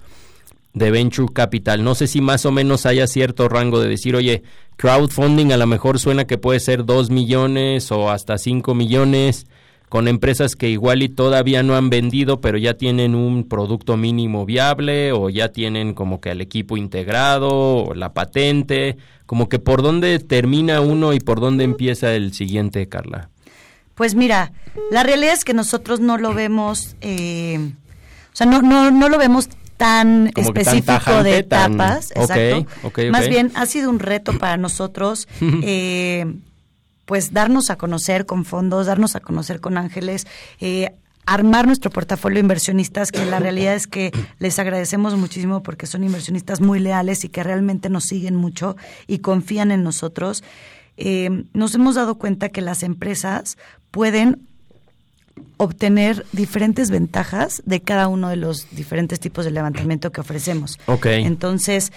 [0.73, 1.83] de venture capital.
[1.83, 4.43] No sé si más o menos haya cierto rango de decir, oye,
[4.77, 9.47] crowdfunding a lo mejor suena que puede ser 2 millones o hasta 5 millones
[9.89, 14.45] con empresas que igual y todavía no han vendido, pero ya tienen un producto mínimo
[14.45, 19.81] viable o ya tienen como que el equipo integrado o la patente, como que por
[19.81, 23.29] dónde termina uno y por dónde empieza el siguiente, Carla.
[23.95, 24.51] Pues mira,
[24.91, 27.71] la realidad es que nosotros no lo vemos, eh,
[28.31, 32.65] o sea, no, no, no lo vemos tan específico de etapas, exacto.
[33.11, 35.27] Más bien ha sido un reto para nosotros
[35.63, 36.25] eh,
[37.07, 40.27] pues darnos a conocer con fondos, darnos a conocer con ángeles,
[40.59, 40.91] eh,
[41.25, 46.03] armar nuestro portafolio de inversionistas, que la realidad es que les agradecemos muchísimo porque son
[46.03, 48.75] inversionistas muy leales y que realmente nos siguen mucho
[49.07, 50.43] y confían en nosotros.
[50.97, 53.57] Eh, nos hemos dado cuenta que las empresas
[53.89, 54.45] pueden
[55.55, 60.77] obtener diferentes ventajas de cada uno de los diferentes tipos de levantamiento que ofrecemos.
[60.87, 61.23] Okay.
[61.23, 61.93] Entonces,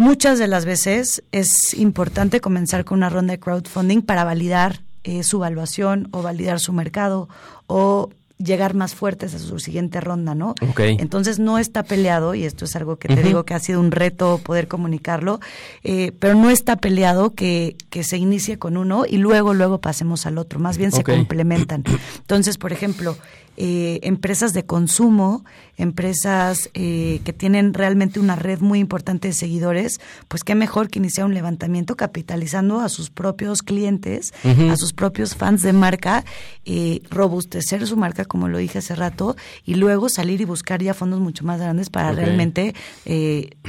[0.00, 5.22] Muchas de las veces es importante comenzar con una ronda de crowdfunding para validar eh,
[5.22, 7.28] su evaluación o validar su mercado
[7.66, 8.08] o
[8.38, 10.54] llegar más fuertes a su siguiente ronda, ¿no?
[10.78, 13.90] Entonces no está peleado, y esto es algo que te digo que ha sido un
[13.90, 15.38] reto poder comunicarlo,
[15.84, 20.24] eh, pero no está peleado que, que se inicie con uno y luego, luego pasemos
[20.24, 21.84] al otro, más bien se complementan.
[22.20, 23.18] Entonces, por ejemplo,
[23.56, 25.44] eh, empresas de consumo,
[25.76, 30.98] empresas eh, que tienen realmente una red muy importante de seguidores, pues qué mejor que
[30.98, 34.32] iniciar un levantamiento capitalizando a sus propios clientes,
[34.70, 36.24] a sus propios fans de marca,
[36.64, 39.36] eh, robustecer su marca, como lo dije hace rato,
[39.66, 42.74] y luego salir y buscar ya fondos mucho más grandes para realmente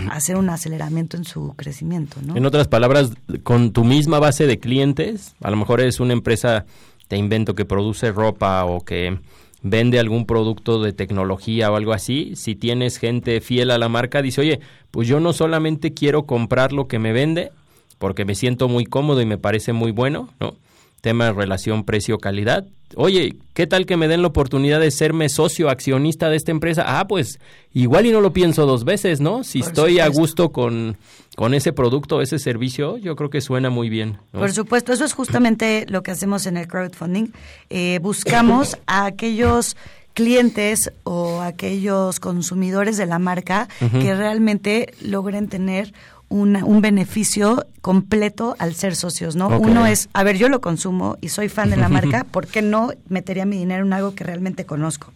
[0.09, 2.17] hacer un aceleramiento en su crecimiento.
[2.25, 2.37] ¿no?
[2.37, 3.11] En otras palabras,
[3.43, 6.65] con tu misma base de clientes, a lo mejor es una empresa,
[7.07, 9.19] te invento, que produce ropa o que
[9.61, 14.21] vende algún producto de tecnología o algo así, si tienes gente fiel a la marca,
[14.21, 17.51] dice, oye, pues yo no solamente quiero comprar lo que me vende,
[17.99, 20.55] porque me siento muy cómodo y me parece muy bueno, ¿no?
[21.01, 25.69] Tema de relación precio-calidad, oye, ¿qué tal que me den la oportunidad de serme socio
[25.69, 26.83] accionista de esta empresa?
[26.99, 27.39] Ah, pues
[27.73, 29.43] igual y no lo pienso dos veces, ¿no?
[29.43, 30.97] Si estoy a gusto con,
[31.35, 34.17] con ese producto, ese servicio, yo creo que suena muy bien.
[34.31, 37.31] Por supuesto, eso es justamente lo que hacemos en el crowdfunding.
[37.69, 39.75] Eh, buscamos a aquellos
[40.13, 45.93] clientes o aquellos consumidores de la marca que realmente logren tener
[46.31, 49.49] un beneficio completo al ser socios, ¿no?
[49.49, 52.61] Uno es, a ver, yo lo consumo y soy fan de la marca, ¿por qué
[52.61, 55.11] no metería mi dinero en algo que realmente conozco?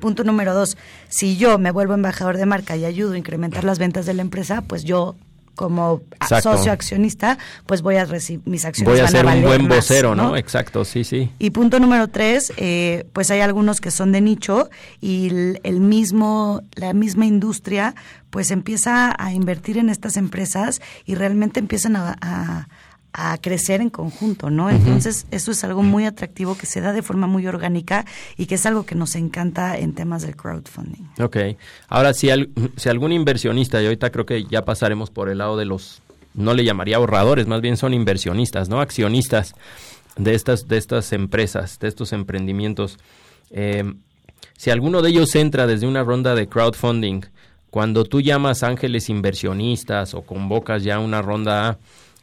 [0.00, 0.76] punto número dos,
[1.08, 4.22] si yo me vuelvo embajador de marca y ayudo a incrementar las ventas de la
[4.22, 5.16] empresa, pues yo
[5.56, 8.94] como socio accionista, pues voy a recibir mis acciones.
[8.94, 10.36] Voy a ser un buen vocero, ¿no?
[10.36, 11.30] Exacto, sí, sí.
[11.40, 16.62] Y punto número tres, eh, pues hay algunos que son de nicho y el, mismo,
[16.74, 17.94] la misma industria,
[18.30, 22.68] pues empieza a invertir en estas empresas y realmente empiezan a a
[23.40, 24.68] crecer en conjunto, ¿no?
[24.68, 28.04] Entonces, eso es algo muy atractivo que se da de forma muy orgánica
[28.36, 31.08] y que es algo que nos encanta en temas del crowdfunding.
[31.20, 31.36] Ok.
[31.88, 32.28] Ahora, si,
[32.76, 36.02] si algún inversionista, y ahorita creo que ya pasaremos por el lado de los,
[36.34, 38.80] no le llamaría ahorradores, más bien son inversionistas, ¿no?
[38.80, 39.54] Accionistas
[40.16, 42.98] de estas, de estas empresas, de estos emprendimientos.
[43.50, 43.94] Eh,
[44.58, 47.22] si alguno de ellos entra desde una ronda de crowdfunding,
[47.70, 51.78] cuando tú llamas ángeles inversionistas o convocas ya una ronda A,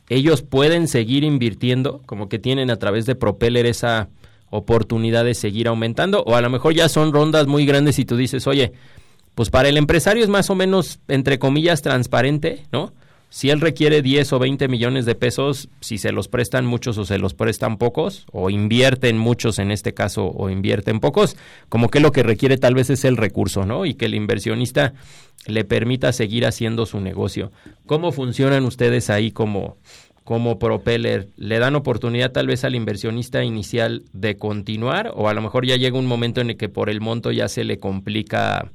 [0.10, 4.10] ellos pueden seguir invirtiendo, como que tienen a través de Propeller esa
[4.50, 8.16] oportunidad de seguir aumentando, o a lo mejor ya son rondas muy grandes y tú
[8.16, 8.74] dices, oye,
[9.36, 12.94] pues para el empresario es más o menos, entre comillas, transparente, ¿no?
[13.34, 17.04] Si él requiere 10 o 20 millones de pesos, si se los prestan muchos o
[17.04, 21.36] se los prestan pocos, o invierten muchos en este caso o invierten pocos,
[21.68, 23.88] como que lo que requiere tal vez es el recurso, ¿no?
[23.88, 24.94] Y que el inversionista
[25.48, 27.52] le permita seguir haciendo su negocio.
[27.88, 29.78] ¿Cómo funcionan ustedes ahí como,
[30.24, 31.30] como propeller?
[31.36, 35.76] ¿Le dan oportunidad tal vez al inversionista inicial de continuar o a lo mejor ya
[35.76, 38.70] llega un momento en el que por el monto ya se le complica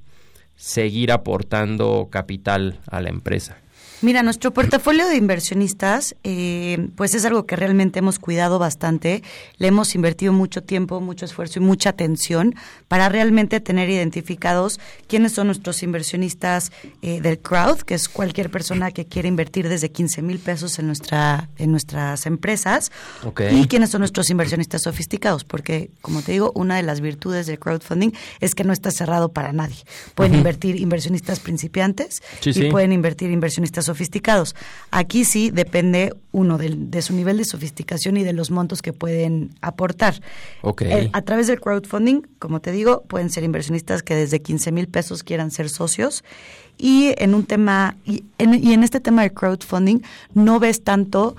[0.57, 3.63] seguir aportando capital a la empresa?
[4.01, 9.25] Mira, nuestro portafolio de inversionistas, eh, pues es algo que realmente hemos cuidado bastante.
[9.57, 12.55] Le hemos invertido mucho tiempo, mucho esfuerzo y mucha atención
[12.87, 16.71] para realmente tener identificados quiénes son nuestros inversionistas
[17.03, 20.87] eh, del crowd, que es cualquier persona que quiere invertir desde 15 mil pesos en,
[20.87, 22.93] nuestra, en nuestras empresas.
[23.51, 27.59] Y quiénes son nuestros inversionistas sofisticados, porque, como te digo, una de las virtudes del
[27.59, 29.83] crowdfunding es que no está cerrado para nadie.
[30.15, 34.55] Pueden invertir inversionistas principiantes y pueden invertir inversionistas sofisticados.
[34.91, 39.51] Aquí sí depende uno de, su nivel de sofisticación y de los montos que pueden
[39.61, 40.21] aportar.
[40.63, 41.11] Okay.
[41.13, 45.23] a través del crowdfunding, como te digo, pueden ser inversionistas que desde 15 mil pesos
[45.25, 46.25] quieran ser socios.
[46.79, 50.01] Y en un tema, y en, este tema de crowdfunding,
[50.35, 51.37] no ves tanto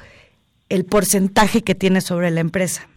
[0.67, 2.87] el porcentaje que tiene sobre la empresa,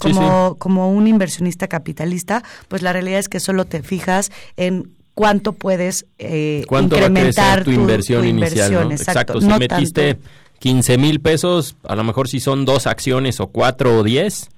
[0.00, 5.52] como, como un inversionista capitalista, pues la realidad es que solo te fijas en cuánto
[5.52, 8.92] puedes eh, incrementar tu, inversión inicial.
[8.92, 9.40] Exacto.
[9.40, 10.18] Si metiste
[10.58, 14.50] 15 mil pesos, a lo mejor si son dos acciones o cuatro o diez,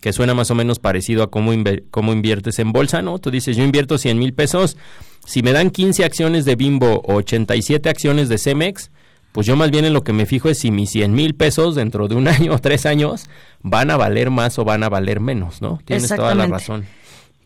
[0.00, 1.52] que suena más o menos parecido a cómo,
[1.90, 3.18] cómo inviertes en bolsa, ¿no?
[3.18, 4.76] Tú dices, yo invierto 100 mil pesos,
[5.24, 8.90] si me dan 15 acciones de Bimbo o 87 acciones de Cemex,
[9.32, 11.74] pues yo más bien en lo que me fijo es si mis 100 mil pesos
[11.74, 13.26] dentro de un año o tres años
[13.62, 15.78] van a valer más o van a valer menos, ¿no?
[15.84, 16.86] Tienes toda la razón.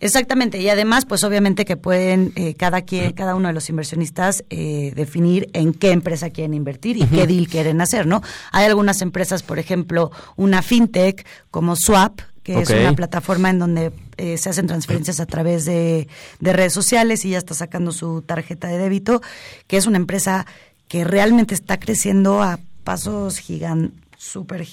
[0.01, 4.45] Exactamente, y además, pues obviamente que pueden eh, cada quien, cada uno de los inversionistas
[4.49, 8.23] eh, definir en qué empresa quieren invertir y qué deal quieren hacer, ¿no?
[8.51, 13.93] Hay algunas empresas, por ejemplo, una fintech como Swap, que es una plataforma en donde
[14.17, 16.09] eh, se hacen transferencias a través de,
[16.41, 19.21] redes sociales y ya está sacando su tarjeta de débito,
[19.67, 20.47] que es una empresa
[20.89, 24.67] que realmente está creciendo a pasos gigantes, súper,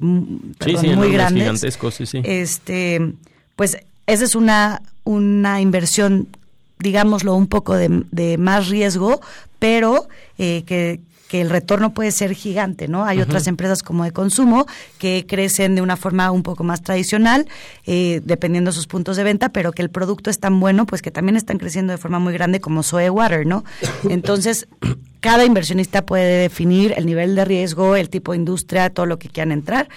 [0.00, 1.42] muy grandes.
[1.44, 2.22] Gigantescos, sí, sí.
[2.24, 3.14] Este,
[3.54, 6.28] pues esa es una, una inversión,
[6.78, 9.20] digámoslo, un poco de, más riesgo,
[9.58, 13.04] pero eh, que, el retorno puede ser gigante, ¿no?
[13.04, 14.66] Hay otras empresas como de consumo
[14.98, 17.48] que crecen de una forma un poco más tradicional,
[17.86, 21.02] eh, dependiendo de sus puntos de venta, pero que el producto es tan bueno, pues
[21.02, 23.64] que también están creciendo de forma muy grande como Soe Water, ¿no?
[24.08, 24.68] Entonces,
[25.18, 29.28] cada inversionista puede definir el nivel de riesgo, el tipo de industria, todo lo que
[29.28, 29.88] quieran entrar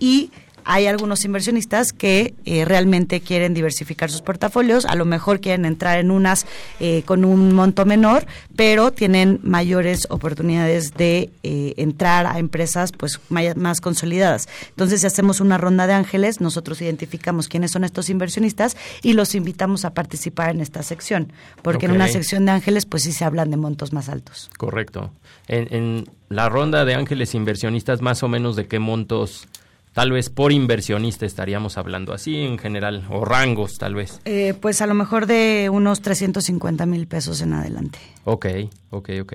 [0.00, 0.32] y
[0.70, 5.98] hay algunos inversionistas que eh, realmente quieren diversificar sus portafolios, a lo mejor quieren entrar
[5.98, 6.46] en unas
[6.78, 13.18] eh, con un monto menor, pero tienen mayores oportunidades de eh, entrar a empresas pues
[13.56, 14.48] más consolidadas.
[14.68, 19.34] Entonces, si hacemos una ronda de ángeles, nosotros identificamos quiénes son estos inversionistas y los
[19.34, 23.24] invitamos a participar en esta sección, porque en una sección de ángeles pues sí se
[23.24, 24.48] hablan de montos más altos.
[24.56, 25.10] Correcto.
[25.48, 29.48] En, en la ronda de ángeles inversionistas, más o menos de qué montos
[29.92, 34.20] Tal vez por inversionista estaríamos hablando así en general, o rangos tal vez.
[34.24, 37.98] Eh, pues a lo mejor de unos 350 mil pesos en adelante.
[38.24, 38.46] Ok,
[38.90, 39.32] ok, ok.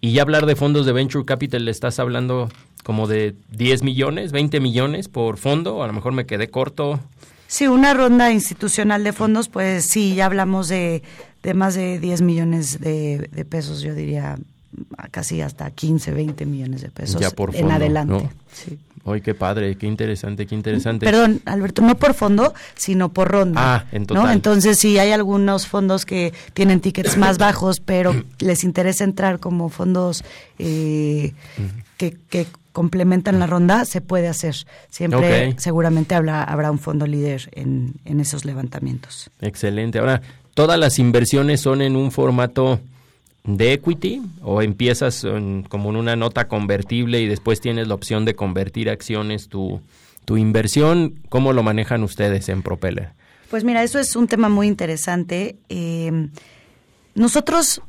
[0.00, 2.48] Y ya hablar de fondos de Venture Capital, ¿le estás hablando
[2.84, 5.82] como de 10 millones, 20 millones por fondo?
[5.82, 7.00] A lo mejor me quedé corto.
[7.48, 11.02] Sí, una ronda institucional de fondos, pues sí, ya hablamos de,
[11.42, 14.38] de más de 10 millones de, de pesos, yo diría
[15.10, 18.30] casi hasta 15, 20 millones de pesos ya por en adelante.
[18.52, 18.78] Sí.
[19.12, 21.06] Ay, qué padre, qué interesante, qué interesante.
[21.06, 23.60] Perdón, Alberto, no por fondo, sino por ronda.
[23.62, 24.32] Ah, en total.
[24.32, 29.68] Entonces, si hay algunos fondos que tienen tickets más bajos, pero les interesa entrar como
[29.68, 30.24] fondos
[30.58, 31.32] eh,
[31.96, 34.54] que, que complementan la ronda, se puede hacer.
[34.88, 39.30] Siempre, seguramente habrá, habrá un fondo líder en, en esos levantamientos.
[39.40, 39.98] Excelente.
[39.98, 40.22] Ahora,
[40.54, 42.80] ¿todas las inversiones son en un formato
[43.44, 45.26] de equity o empiezas
[45.68, 49.80] como en una nota convertible y después tienes la opción de convertir acciones tu,
[50.24, 51.20] tu inversión?
[51.28, 53.12] ¿Cómo lo manejan ustedes en Propeller?
[53.50, 55.56] Pues mira, eso es un tema muy interesante.
[55.70, 56.28] Eh,
[57.14, 57.80] nosotros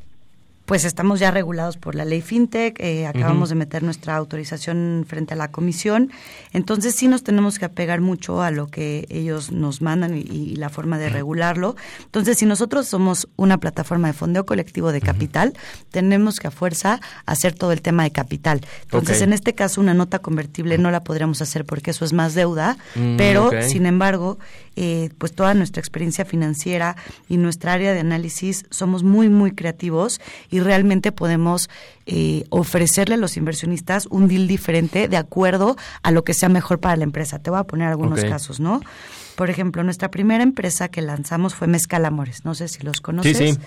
[0.70, 5.34] pues estamos ya regulados por la ley FinTech, eh, acabamos de meter nuestra autorización frente
[5.34, 6.12] a la comisión,
[6.52, 10.68] entonces sí nos tenemos que apegar mucho a lo que ellos nos mandan y, la
[10.68, 11.74] forma de regularlo.
[12.04, 15.54] Entonces, si nosotros somos una plataforma de fondeo colectivo de capital,
[15.90, 18.60] tenemos que a fuerza hacer todo el tema de capital.
[18.82, 22.34] Entonces, en este caso, una nota convertible no la podríamos hacer porque eso es más
[22.34, 24.38] deuda, mm, pero sin embargo,
[24.76, 26.94] eh, pues toda nuestra experiencia financiera
[27.28, 31.68] y nuestra área de análisis somos muy, muy creativos y realmente podemos
[32.06, 36.80] eh, ofrecerle a los inversionistas un deal diferente de acuerdo a lo que sea mejor
[36.80, 37.38] para la empresa.
[37.38, 38.80] Te voy a poner algunos casos, ¿no?
[39.36, 42.44] Por ejemplo, nuestra primera empresa que lanzamos fue Mezcal Amores.
[42.44, 43.36] No sé si los conoces.
[43.36, 43.58] Sí, sí.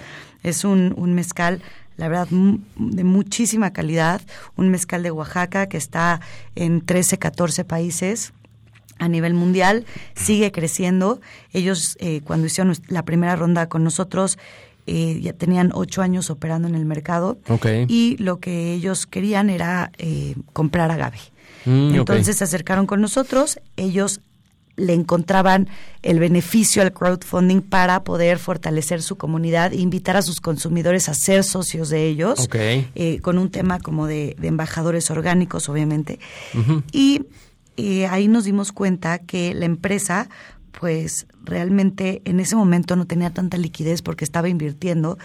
[0.44, 1.62] Es un, un mezcal
[1.98, 4.22] la verdad, de muchísima calidad,
[4.56, 6.22] un mezcal de Oaxaca que está
[6.56, 8.34] en 13, 14 países
[9.00, 9.86] a nivel mundial,
[10.16, 11.22] sigue creciendo.
[11.52, 14.38] Ellos, eh, cuando hicieron la primera ronda con nosotros,
[14.88, 17.38] eh, ya tenían ocho años operando en el mercado
[17.88, 21.20] y lo que ellos querían era eh, comprar agave.
[21.66, 24.22] Mm, Entonces se acercaron con nosotros, ellos
[24.76, 25.70] le encontraban
[26.02, 31.14] el beneficio al crowdfunding para poder fortalecer su comunidad e invitar a sus consumidores a
[31.14, 32.50] ser socios de ellos,
[33.22, 36.20] con un tema como de, embajadores orgánicos, obviamente.
[36.92, 37.22] Y
[37.76, 40.30] y ahí nos dimos cuenta que la empresa
[40.80, 45.18] pues realmente en ese momento no tenía tanta liquidez porque estaba invirtiendo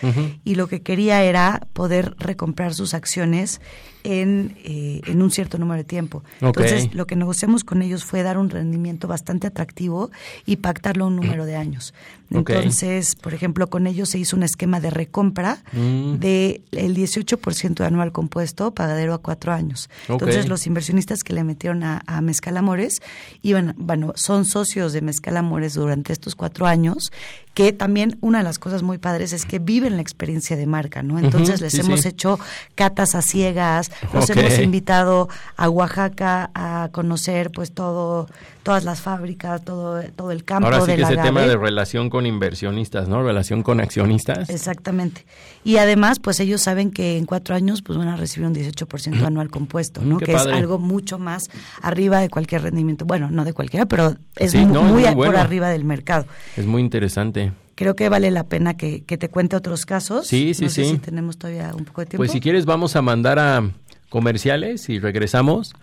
[0.44, 3.60] y lo que quería era poder recomprar sus acciones
[4.04, 6.22] en, eh, en un cierto número de tiempo.
[6.40, 10.10] Entonces, lo que negociamos con ellos fue dar un rendimiento bastante atractivo
[10.46, 11.94] y pactarlo a un número de años.
[12.30, 16.14] Entonces, por ejemplo, con ellos se hizo un esquema de recompra mm.
[16.18, 19.88] de el 18% anual compuesto, pagadero a cuatro años.
[20.08, 23.00] Entonces, los inversionistas que le metieron a, a Mezcal Amores
[23.42, 27.12] iban, bueno, son socios de Mezcal Amores durante estos cuatro años
[27.58, 31.02] que también una de las cosas muy padres es que viven la experiencia de marca,
[31.02, 31.18] ¿no?
[31.18, 32.38] Entonces les hemos hecho
[32.76, 38.28] catas a ciegas, los hemos invitado a Oaxaca a conocer pues todo
[38.62, 42.26] todas las fábricas, todo todo el campo Ahora sí que ese tema de relación con
[42.26, 43.24] inversionistas, ¿no?
[43.24, 44.50] Relación con accionistas.
[44.50, 45.26] Exactamente.
[45.64, 49.20] Y además, pues ellos saben que en cuatro años pues van a recibir un 18%
[49.24, 50.18] anual compuesto, ¿no?
[50.18, 51.50] que es algo mucho más
[51.82, 53.04] arriba de cualquier rendimiento.
[53.04, 56.26] Bueno, no de cualquiera, pero es muy, por arriba del mercado.
[56.56, 57.47] Es muy interesante
[57.78, 60.26] creo que vale la pena que, te cuente otros casos.
[60.26, 60.84] Sí, sí, sí.
[60.84, 62.16] si tenemos todavía un poco de tiempo.
[62.18, 63.70] Pues si quieres vamos a mandar a
[64.08, 65.74] comerciales y regresamos.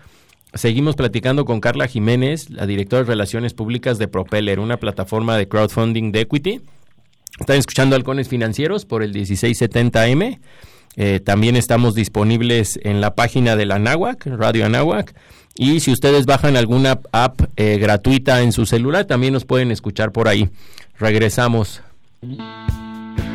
[0.53, 5.47] Seguimos platicando con Carla Jiménez, la directora de Relaciones Públicas de Propeller, una plataforma de
[5.47, 6.61] crowdfunding de equity.
[7.39, 10.39] Están escuchando Halcones Financieros por el 1670M.
[10.97, 15.15] Eh, también estamos disponibles en la página de la Anáhuac, Radio Anáhuac.
[15.55, 20.11] Y si ustedes bajan alguna app eh, gratuita en su celular, también nos pueden escuchar
[20.11, 20.49] por ahí.
[20.99, 21.81] Regresamos.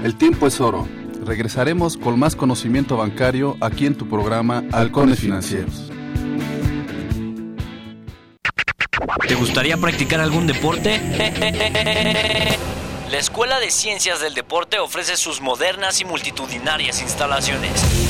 [0.04, 0.88] El tiempo es oro.
[1.24, 5.90] Regresaremos con más conocimiento bancario aquí en tu programa Halcones Financieros.
[9.28, 10.98] ¿Te gustaría practicar algún deporte?
[13.10, 18.09] La Escuela de Ciencias del Deporte ofrece sus modernas y multitudinarias instalaciones.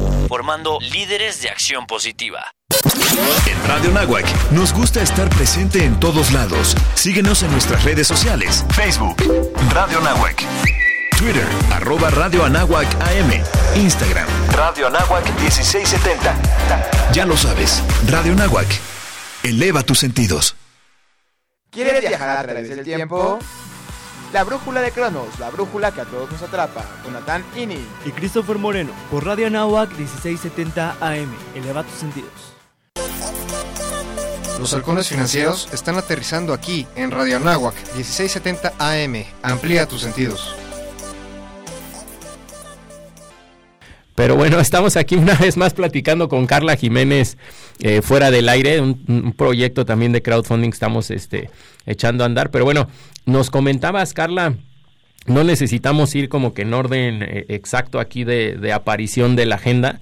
[0.31, 2.53] formando líderes de acción positiva.
[3.45, 6.73] En Radio Nahuac nos gusta estar presente en todos lados.
[6.93, 8.63] Síguenos en nuestras redes sociales.
[8.73, 9.17] Facebook,
[9.73, 10.41] Radio Nahuac.
[11.17, 13.43] Twitter, arroba Radio Anáhuac AM.
[13.75, 17.11] Instagram, Radio Anáhuac 1670.
[17.11, 18.69] Ya lo sabes, Radio Nahuac.
[19.43, 20.55] Eleva tus sentidos.
[21.71, 23.37] ¿Quieres viajar a través del tiempo?
[24.33, 26.85] La brújula de Cronos, la brújula que a todos nos atrapa.
[27.03, 27.85] Jonathan Ini.
[28.05, 31.35] Y Christopher Moreno, por Radio Anáhuac 1670 AM.
[31.53, 32.31] Eleva tus sentidos.
[34.57, 39.25] Los halcones financieros están aterrizando aquí en Radio Anáhuac 1670 AM.
[39.41, 40.55] Amplía tus sentidos.
[44.15, 47.37] Pero bueno, estamos aquí una vez más platicando con Carla Jiménez
[47.79, 51.49] eh, fuera del aire, un, un, proyecto también de crowdfunding estamos este,
[51.85, 52.51] echando a andar.
[52.51, 52.87] Pero bueno,
[53.25, 54.55] nos comentabas, Carla,
[55.25, 59.55] no necesitamos ir como que en orden eh, exacto aquí de, de, aparición de la
[59.55, 59.99] agenda.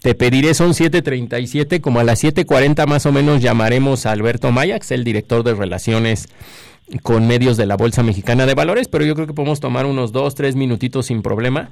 [0.00, 4.90] Te pediré, son 7.37, como a las 7.40 más o menos llamaremos a Alberto Mayax,
[4.90, 6.28] el director de Relaciones
[7.02, 10.12] con medios de la Bolsa Mexicana de Valores, pero yo creo que podemos tomar unos
[10.12, 11.70] dos, tres minutitos sin problema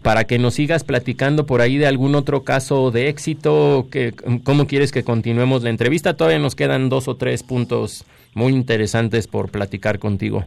[0.00, 4.14] para que nos sigas platicando por ahí de algún otro caso de éxito, que,
[4.44, 6.16] cómo quieres que continuemos la entrevista.
[6.16, 8.04] Todavía nos quedan dos o tres puntos
[8.34, 10.44] muy interesantes por platicar contigo.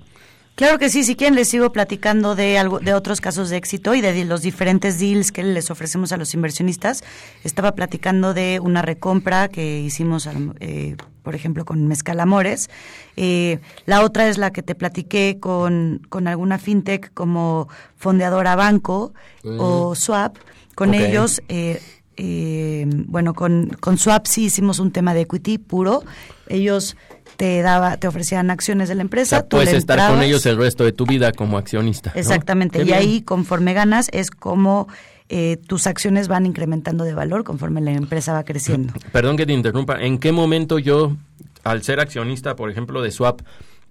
[0.55, 3.93] Claro que sí, si quieren les sigo platicando de algo, de otros casos de éxito
[3.93, 7.03] y de los diferentes deals que les ofrecemos a los inversionistas.
[7.43, 10.29] Estaba platicando de una recompra que hicimos,
[10.61, 12.69] eh, por ejemplo, con Mezcal Amores.
[13.17, 17.67] Eh, la otra es la que te platiqué con, con alguna fintech como
[17.97, 19.13] Fondeadora Banco
[19.43, 19.59] mm.
[19.59, 20.37] o Swap.
[20.73, 21.03] Con okay.
[21.03, 21.81] ellos, eh,
[22.17, 26.03] eh, bueno, con, con Swap sí hicimos un tema de equity puro.
[26.47, 26.95] Ellos
[27.37, 29.37] te daba, te ofrecían acciones de la empresa.
[29.37, 30.17] O sea, puedes estar entrabas.
[30.17, 32.11] con ellos el resto de tu vida como accionista.
[32.13, 32.19] ¿no?
[32.19, 32.83] Exactamente.
[32.83, 34.87] y ahí, conforme ganas, es como
[35.27, 38.93] eh, tus acciones van incrementando de valor conforme la empresa va creciendo.
[39.11, 39.99] Perdón que te interrumpa.
[39.99, 41.15] ¿En qué momento yo,
[41.63, 43.41] al ser accionista, por ejemplo, de Swap,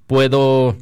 [0.07, 0.77] puedo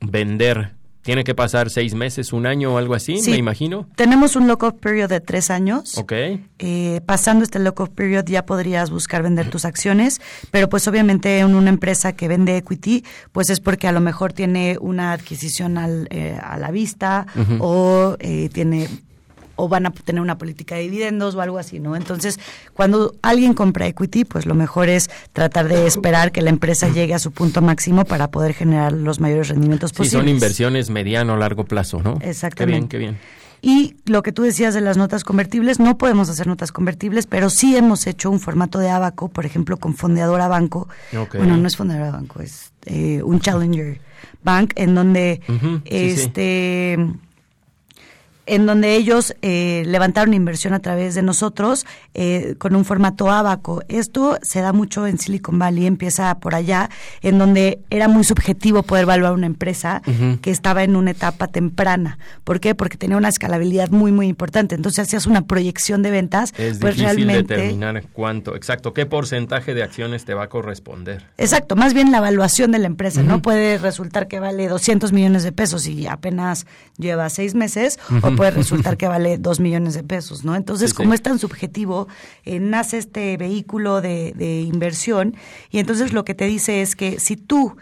[0.00, 0.77] vender
[1.08, 3.88] tiene que pasar seis meses, un año o algo así, sí, me imagino.
[3.96, 5.96] Tenemos un lock-off period de tres años.
[5.96, 6.12] Ok.
[6.58, 11.54] Eh, pasando este lock-off period ya podrías buscar vender tus acciones, pero pues obviamente en
[11.54, 16.08] una empresa que vende equity, pues es porque a lo mejor tiene una adquisición al,
[16.10, 17.58] eh, a la vista uh -huh.
[17.62, 18.86] o eh, tiene
[19.58, 21.96] o van a tener una política de dividendos o algo así, ¿no?
[21.96, 22.38] Entonces,
[22.74, 27.12] cuando alguien compra equity, pues lo mejor es tratar de esperar que la empresa llegue
[27.12, 30.10] a su punto máximo para poder generar los mayores rendimientos posibles.
[30.10, 32.18] Sí, son inversiones mediano o largo plazo, ¿no?
[32.20, 32.88] Exactamente.
[32.88, 33.38] Qué bien, qué bien.
[33.60, 37.50] Y lo que tú decías de las notas convertibles, no podemos hacer notas convertibles, pero
[37.50, 40.88] sí hemos hecho un formato de abaco, por ejemplo, con Fondeadora Banco.
[41.10, 41.40] Okay.
[41.40, 44.00] Bueno, no es Fondeadora Banco, es eh, un Challenger
[44.44, 46.96] Bank, en donde uh -huh, este...
[46.96, 47.27] Sí
[48.48, 53.82] en donde ellos eh, levantaron inversión a través de nosotros eh, con un formato abaco.
[53.88, 56.90] Esto se da mucho en Silicon Valley, empieza por allá,
[57.22, 60.40] en donde era muy subjetivo poder evaluar una empresa uh -huh.
[60.40, 62.18] que estaba en una etapa temprana.
[62.44, 62.74] ¿Por qué?
[62.74, 64.74] Porque tenía una escalabilidad muy, muy importante.
[64.74, 66.52] Entonces hacías una proyección de ventas.
[66.58, 67.54] Es pues difícil realmente...
[67.54, 71.26] determinar cuánto, exacto, qué porcentaje de acciones te va a corresponder.
[71.36, 73.20] Exacto, más bien la evaluación de la empresa.
[73.20, 73.28] Uh -huh.
[73.28, 78.14] No puede resultar que vale 200 millones de pesos y apenas lleva seis meses, uh
[78.14, 78.32] -huh.
[78.32, 80.54] o puede resultar que vale dos millones de pesos, ¿no?
[80.54, 81.16] Entonces, sí, como sí.
[81.16, 82.08] es tan subjetivo,
[82.44, 85.34] eh, nace este vehículo de, de inversión
[85.70, 87.76] y entonces lo que te dice es que si tú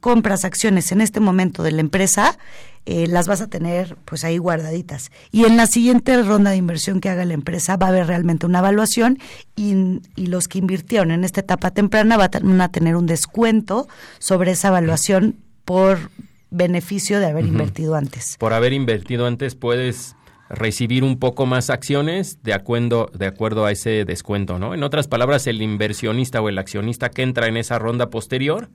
[0.00, 2.38] compras acciones en este momento de la empresa,
[2.86, 5.10] eh, las vas a tener pues ahí guardaditas.
[5.30, 8.46] Y en la siguiente ronda de inversión que haga la empresa va a haber realmente
[8.46, 9.18] una evaluación
[9.54, 13.86] y, y los que invirtieron en esta etapa temprana van a tener un descuento
[14.18, 16.10] sobre esa evaluación por
[16.50, 17.52] beneficio de haber uh -huh.
[17.52, 18.36] invertido antes.
[18.38, 20.16] Por haber invertido antes puedes
[20.50, 24.74] recibir un poco más acciones de acuerdo, de acuerdo a ese descuento, ¿no?
[24.74, 28.68] En otras palabras, el inversionista o el accionista que entra en esa ronda posterior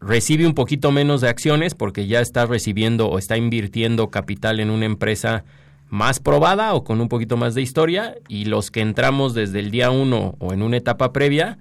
[0.00, 4.70] recibe un poquito menos de acciones porque ya está recibiendo o está invirtiendo capital en
[4.70, 5.44] una empresa
[5.90, 9.70] más probada o con un poquito más de historia y los que entramos desde el
[9.70, 11.58] día uno o en una etapa previa,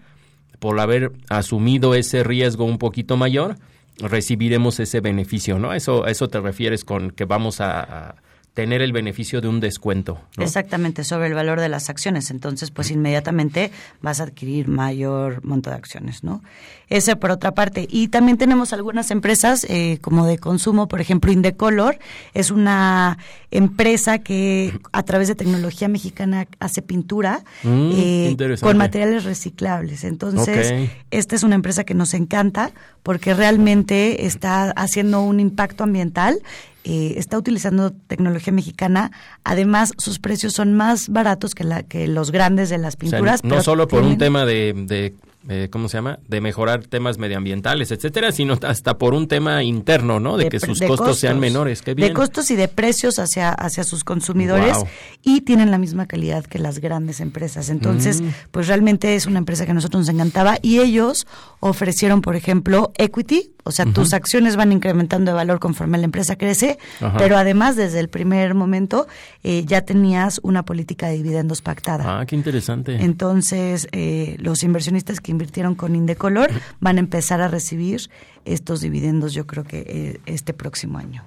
[0.59, 3.57] por haber asumido ese riesgo un poquito mayor,
[3.99, 5.73] recibiremos ese beneficio, ¿no?
[5.73, 8.15] Eso, eso te refieres con que vamos a,
[8.53, 10.19] tener el beneficio de un descuento.
[10.37, 12.31] Exactamente, sobre el valor de las acciones.
[12.31, 13.71] Entonces, pues inmediatamente
[14.01, 16.43] vas a adquirir mayor monto de acciones, ¿no?
[16.89, 17.87] Ese por otra parte.
[17.89, 21.97] Y también tenemos algunas empresas eh, como de consumo, por ejemplo, Indecolor
[22.33, 23.17] es una
[23.51, 30.03] empresa que a través de tecnología mexicana hace pintura mm, eh, con materiales reciclables.
[30.05, 30.91] Entonces, okay.
[31.11, 32.71] esta es una empresa que nos encanta
[33.03, 36.41] porque realmente está haciendo un impacto ambiental
[36.83, 39.11] eh, está utilizando tecnología mexicana.
[39.43, 43.41] Además, sus precios son más baratos que, la, que los grandes de las pinturas.
[43.43, 44.13] O sea, no solo por tienen...
[44.13, 45.13] un tema de, de
[45.49, 46.19] eh, ¿cómo se llama?
[46.27, 50.37] De mejorar temas medioambientales, etcétera, sino hasta por un tema interno, ¿no?
[50.37, 51.81] De, de que sus de costos, costos, sean menores.
[51.81, 52.09] Qué bien.
[52.09, 54.87] De costos y de precios hacia, hacia sus consumidores wow.
[55.23, 57.69] y tienen la misma calidad que las grandes empresas.
[57.69, 58.27] Entonces, mm.
[58.51, 61.25] pues realmente es una empresa que a nosotros nos encantaba y ellos
[61.59, 63.93] ofrecieron, por ejemplo, equity, o sea, uh -huh.
[63.93, 66.79] tus acciones van incrementando de valor conforme la empresa crece,
[67.17, 69.07] pero además desde el primer momento
[69.43, 72.19] eh, ya tenías una política de dividendos pactada.
[72.19, 72.95] Ah, qué interesante.
[73.03, 78.09] Entonces, eh, los inversionistas que invirtieron con Indecolor van a empezar a recibir
[78.45, 81.23] estos dividendos yo creo que eh, este próximo año.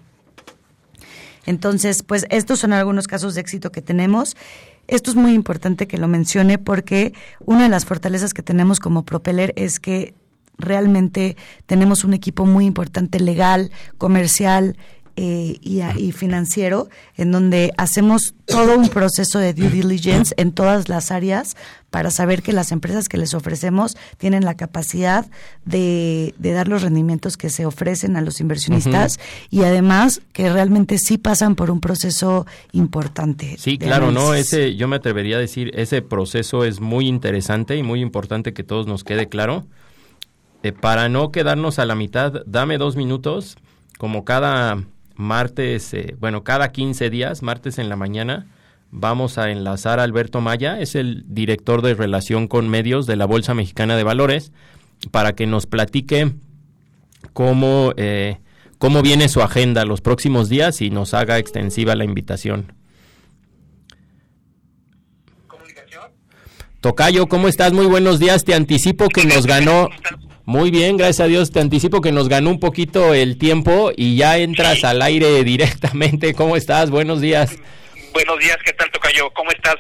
[1.47, 4.37] Entonces, pues estos son algunos casos de éxito que tenemos.
[4.87, 7.13] Esto es muy importante que lo mencione porque
[7.45, 10.15] una de las fortalezas que tenemos como Propeller es que
[10.59, 11.37] realmente
[11.67, 14.77] tenemos un equipo muy importante legal, comercial
[15.17, 21.13] eh, y, financiero, en donde hacemos todo un proceso de due diligence en todas las
[21.13, 21.57] áreas
[21.95, 25.31] para saber que las empresas que les ofrecemos tienen la capacidad
[25.65, 31.19] de, dar los rendimientos que se ofrecen a los inversionistas y además que realmente sí
[31.19, 33.55] pasan por un proceso importante.
[33.61, 37.85] Sí, claro, no, ese yo me atrevería a decir, ese proceso es muy interesante y
[37.85, 39.65] muy importante que todos nos quede claro.
[40.65, 43.57] Eh, para no quedarnos a la mitad, dame dos minutos,
[43.99, 44.83] como cada
[45.15, 48.49] martes, eh, bueno, cada 15 días, martes en la mañana,
[48.95, 53.27] vamos a enlazar a Alberto Maya, es el director de relación con medios de la
[53.27, 54.53] Bolsa Mexicana de Valores,
[55.11, 56.33] para que nos platique
[57.33, 58.39] cómo, eh,
[58.79, 62.73] cómo viene su agenda los próximos días y nos haga extensiva la invitación.
[66.81, 67.73] Tocayo, ¿cómo estás?
[67.73, 68.45] Muy buenos días.
[68.45, 69.89] Te anticipo que nos ganó
[70.45, 71.51] muy bien, gracias a Dios.
[71.51, 76.35] Te anticipo que nos ganó un poquito el tiempo y ya entras al aire directamente.
[76.35, 76.91] ¿Cómo estás?
[76.91, 77.57] Buenos días.
[78.15, 79.29] Buenos días, ¿qué tal, Tocayo?
[79.35, 79.75] ¿Cómo estás?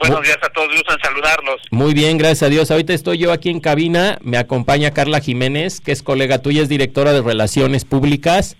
[0.00, 1.62] Buenos días a todos, gusto en saludarlos.
[1.70, 2.72] Muy bien, gracias a Dios.
[2.72, 6.68] Ahorita estoy yo aquí en cabina, me acompaña Carla Jiménez, que es colega tuya, es
[6.68, 8.56] directora de Relaciones Públicas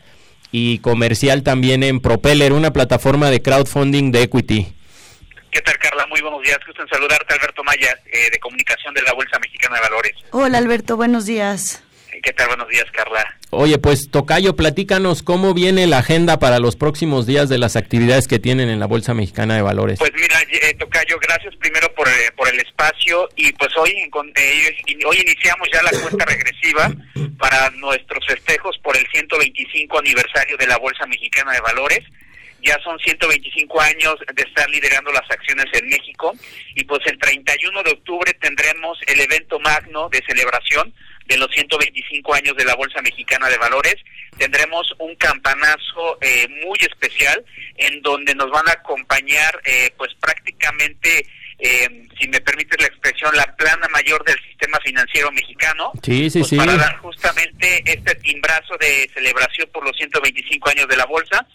[0.52, 4.72] y comercial también en Propeller, una plataforma de crowdfunding de equity.
[5.50, 6.06] ¿Qué tal, Carla?
[6.06, 6.58] Muy buenos días.
[6.64, 10.12] Gusto en saludarte, Alberto Maya, eh, de Comunicación de la Bolsa Mexicana de Valores.
[10.30, 10.96] Hola, Alberto.
[10.96, 11.82] Buenos días.
[12.22, 12.48] ¿Qué tal?
[12.48, 13.24] Buenos días, Carla.
[13.50, 18.28] Oye, pues Tocayo, platícanos cómo viene la agenda para los próximos días de las actividades
[18.28, 19.98] que tienen en la Bolsa Mexicana de Valores.
[19.98, 23.92] Pues mira, eh, Tocayo, gracias primero por, eh, por el espacio y pues hoy,
[25.06, 26.92] hoy iniciamos ya la cuenta regresiva
[27.38, 32.00] para nuestros festejos por el 125 aniversario de la Bolsa Mexicana de Valores
[32.62, 36.34] ya son 125 años de estar liderando las acciones en México
[36.74, 40.92] y pues el 31 de octubre tendremos el evento magno de celebración
[41.26, 43.96] de los 125 años de la Bolsa Mexicana de Valores.
[44.38, 47.44] Tendremos un campanazo eh, muy especial
[47.76, 51.26] en donde nos van a acompañar eh, pues prácticamente
[51.58, 55.92] eh, si me permite la expresión, la plana mayor del sistema financiero mexicano.
[56.02, 56.56] Sí, sí, pues, sí.
[56.56, 61.46] Para dar justamente este timbrazo de celebración por los 125 años de la bolsa.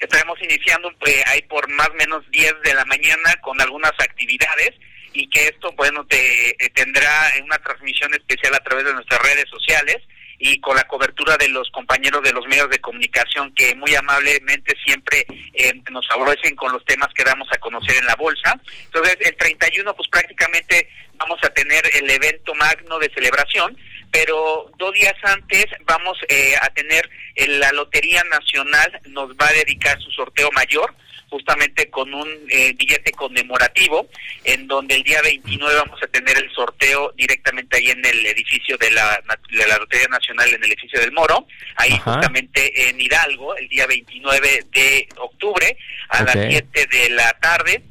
[0.00, 4.70] Estaremos iniciando eh, ahí por más o menos 10 de la mañana con algunas actividades
[5.12, 9.46] y que esto, bueno, te, eh, tendrá una transmisión especial a través de nuestras redes
[9.50, 9.98] sociales
[10.38, 14.76] y con la cobertura de los compañeros de los medios de comunicación que muy amablemente
[14.84, 18.60] siempre eh, nos favorecen con los temas que damos a conocer en la bolsa.
[18.84, 23.76] Entonces, el 31, pues prácticamente vamos a tener el evento magno de celebración
[24.10, 27.08] pero dos días antes vamos eh, a tener
[27.46, 30.94] la Lotería Nacional, nos va a dedicar su sorteo mayor,
[31.28, 34.08] justamente con un eh, billete conmemorativo,
[34.44, 38.76] en donde el día 29 vamos a tener el sorteo directamente ahí en el edificio
[38.78, 43.56] de la, de la Lotería Nacional, en el edificio del Moro, ahí justamente en Hidalgo,
[43.56, 45.76] el día 29 de octubre,
[46.08, 47.82] a las 7 de la tarde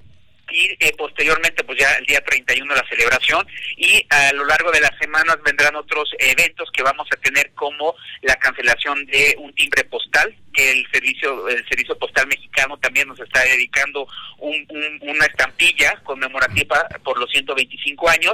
[0.50, 4.82] y eh, posteriormente pues ya el día 31 la celebración y a lo largo de
[4.82, 9.84] las semanas vendrán otros eventos que vamos a tener como la cancelación de un timbre
[9.86, 14.08] postal que el servicio el servicio postal mexicano también nos está dedicando
[14.40, 18.34] una estampilla conmemorativa por los 125 años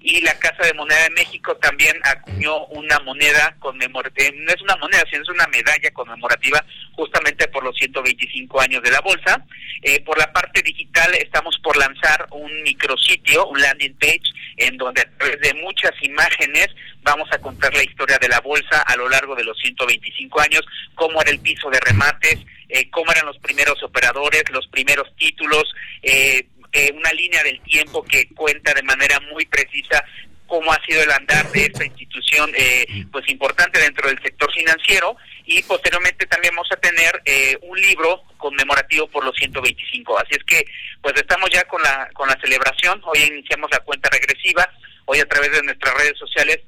[0.00, 4.76] y la Casa de Moneda de México también acuñó una moneda conmemorativa, no es una
[4.76, 9.44] moneda, sino es una medalla conmemorativa justamente por los 125 años de la bolsa.
[9.82, 14.22] Eh, por la parte digital estamos por lanzar un micrositio, un landing page,
[14.58, 16.68] en donde a través de muchas imágenes
[17.04, 20.62] vamos a contar la historia de la bolsa a lo largo de los 125 años,
[20.96, 22.38] cómo era el piso de remates,
[22.68, 25.64] eh, cómo eran los primeros operadores, los primeros títulos,
[26.02, 30.04] eh, eh, una línea del tiempo que cuenta de manera muy precisa
[30.46, 35.16] cómo ha sido el andar de esta institución eh, pues importante dentro del sector financiero.
[35.46, 40.44] Y posteriormente también vamos a tener eh, un libro conmemorativo por los 125 así es
[40.44, 40.64] que
[41.02, 43.00] pues estamos ya con la con la celebración.
[43.04, 44.68] Hoy iniciamos la cuenta regresiva.
[45.06, 46.60] Hoy a través de nuestras redes sociales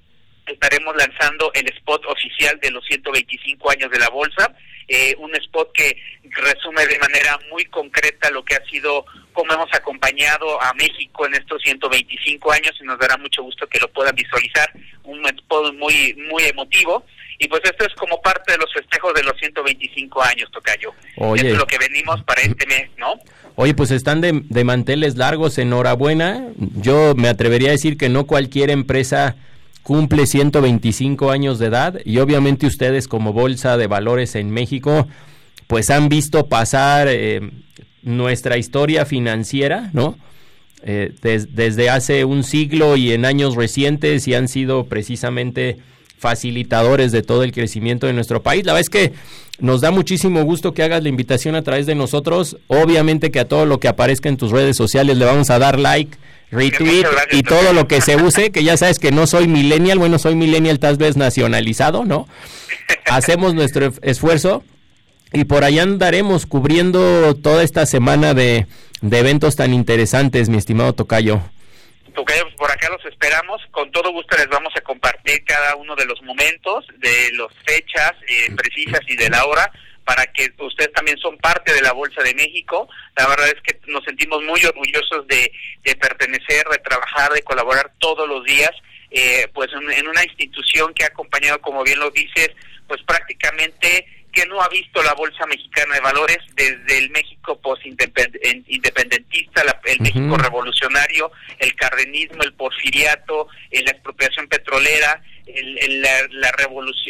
[0.47, 4.55] estaremos lanzando el spot oficial de los 125 años de la bolsa
[4.89, 9.69] eh, un spot que resume de manera muy concreta lo que ha sido, cómo hemos
[9.75, 14.15] acompañado a México en estos 125 años y nos dará mucho gusto que lo puedan
[14.15, 14.71] visualizar,
[15.03, 17.05] un spot muy, muy emotivo
[17.41, 20.95] Y pues esto es como parte de los festejos de los 125 años, Tocayo.
[21.17, 21.43] Oye.
[21.43, 23.15] Esto es lo que venimos para este mes, ¿no?
[23.57, 26.49] Oye, pues están de, de manteles largos, enhorabuena.
[26.57, 29.35] Yo me atrevería a decir que no cualquier empresa
[29.87, 35.07] cumple 125 años de edad y obviamente ustedes como Bolsa de Valores en México,
[35.69, 37.41] pues han visto pasar eh,
[38.03, 40.19] nuestra historia financiera, ¿no?
[40.83, 45.77] Eh, des- desde hace un siglo y en años recientes y han sido precisamente
[46.19, 48.67] facilitadores de todo el crecimiento de nuestro país.
[48.67, 49.13] La verdad es que
[49.61, 52.57] nos da muchísimo gusto que hagas la invitación a través de nosotros.
[52.67, 55.79] Obviamente que a todo lo que aparezca en tus redes sociales le vamos a dar
[55.79, 56.17] like,
[56.51, 60.19] retweet y todo lo que se use, que ya sabes que no soy millennial, bueno,
[60.19, 62.29] soy millennial tal vez nacionalizado, ¿no?
[63.07, 64.65] Hacemos nuestro esfuerzo
[65.33, 68.67] y por allá andaremos cubriendo toda esta semana de,
[69.01, 71.41] de eventos tan interesantes, mi estimado Tocayo.
[72.15, 73.61] Tocayo, pues por acá los esperamos.
[73.71, 78.13] Con todo gusto les vamos a compartir cada uno de los momentos, de las fechas
[78.29, 79.71] eh, precisas y de la hora,
[80.07, 82.89] para que ustedes también son parte de la Bolsa de México.
[83.17, 85.51] La verdad es que nos sentimos muy orgullosos de,
[85.83, 88.71] de pertenecer, de trabajar, de colaborar todos los días,
[89.11, 92.51] eh, pues en, en una institución que ha acompañado, como bien lo dices,
[92.87, 99.63] pues prácticamente que no ha visto la Bolsa Mexicana de Valores desde el México post-independentista,
[99.87, 106.53] el México revolucionario, el cardenismo, el porfiriato, eh, la expropiación petrolera, el- el- la, la,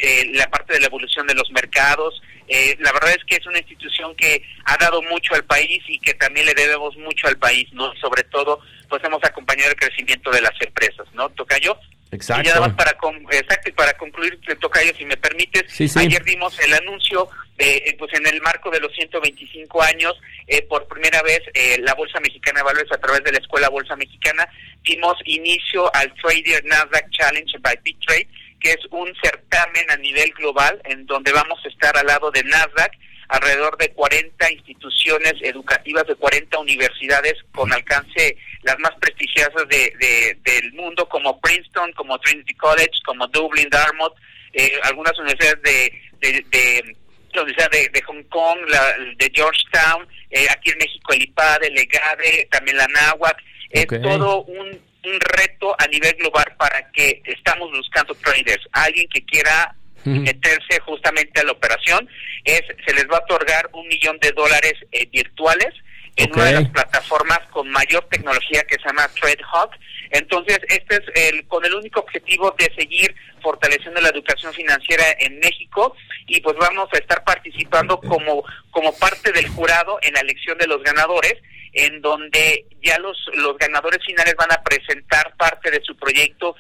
[0.03, 2.21] eh, la parte de la evolución de los mercados.
[2.49, 5.99] Eh, la verdad es que es una institución que ha dado mucho al país y
[5.99, 7.93] que también le debemos mucho al país, ¿no?
[7.97, 11.29] Sobre todo, pues hemos acompañado el crecimiento de las empresas, ¿no?
[11.31, 11.77] Tocayo.
[12.13, 12.43] Exacto.
[12.43, 15.89] Y nada más para, con- exacto, y para concluir, te Tocayo, si me permites, Sí,
[15.89, 15.99] sí.
[15.99, 20.15] ayer dimos el anuncio, de, eh, pues en el marco de los 125 años,
[20.47, 23.69] eh, por primera vez eh, la Bolsa Mexicana de Valores a través de la Escuela
[23.69, 24.47] Bolsa Mexicana,
[24.85, 28.29] dimos inicio al Trader Nasdaq Challenge by Big Trade,
[28.61, 32.45] que es un certamen a nivel global en donde vamos a estar al lado de
[32.45, 32.93] Nasdaq,
[33.29, 38.37] alrededor de 40 instituciones educativas de 40 universidades con alcance
[38.67, 44.15] las más prestigiosas de, de- del mundo como Princeton, como Trinity College, como Dublin, Dartmouth,
[44.53, 46.97] eh, algunas universidades de, de, de-
[47.33, 51.65] la Universidad de, de Hong Kong, la, de Georgetown, eh, aquí en México el IPAD,
[51.65, 53.37] el EGADE, también la NAWAC,
[53.71, 54.69] es todo un,
[55.05, 59.75] un reto a nivel global para que estamos buscando traders, alguien que quiera
[60.23, 62.09] meterse justamente a la operación,
[62.45, 65.75] es se les va a otorgar un millón de dólares eh, virtuales
[66.17, 69.73] en una de las plataformas con mayor tecnología que se llama TradeHawk.
[70.11, 75.39] Entonces, este es el con el único objetivo de seguir fortaleciendo la educación financiera en
[75.41, 75.95] México
[76.27, 80.67] y pues vamos a estar participando como como parte del jurado en la elección de
[80.67, 81.35] los ganadores
[81.73, 86.57] en donde ya los los ganadores finales van a presentar parte de su proyecto,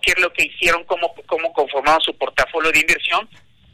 [0.00, 3.28] qué es lo que hicieron, cómo cómo conformaron su portafolio de inversión.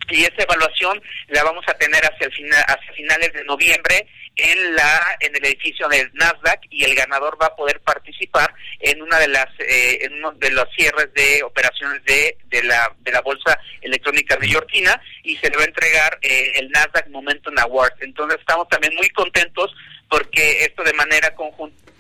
[0.09, 4.74] Y esa evaluación la vamos a tener hacia el final, hacia finales de noviembre en
[4.74, 9.18] la en el edificio del Nasdaq y el ganador va a poder participar en una
[9.18, 13.20] de las eh, en uno de los cierres de operaciones de, de la de la
[13.20, 18.39] bolsa electrónica neoyorquina y se le va a entregar eh, el Nasdaq Momentum Award entonces
[18.41, 19.74] estamos también muy contentos
[20.09, 21.91] porque esto de manera conjunta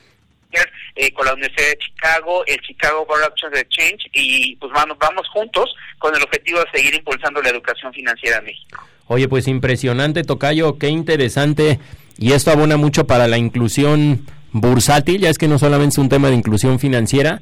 [0.96, 5.28] eh, con la Universidad de Chicago, el Chicago Board Options Exchange y pues vamos, vamos
[5.28, 8.84] juntos con el objetivo de seguir impulsando la educación financiera en México.
[9.06, 11.78] Oye, pues impresionante, Tocayo, qué interesante.
[12.20, 16.10] Y esto abona mucho para la inclusión bursátil, ya es que no solamente es un
[16.10, 17.40] tema de inclusión financiera,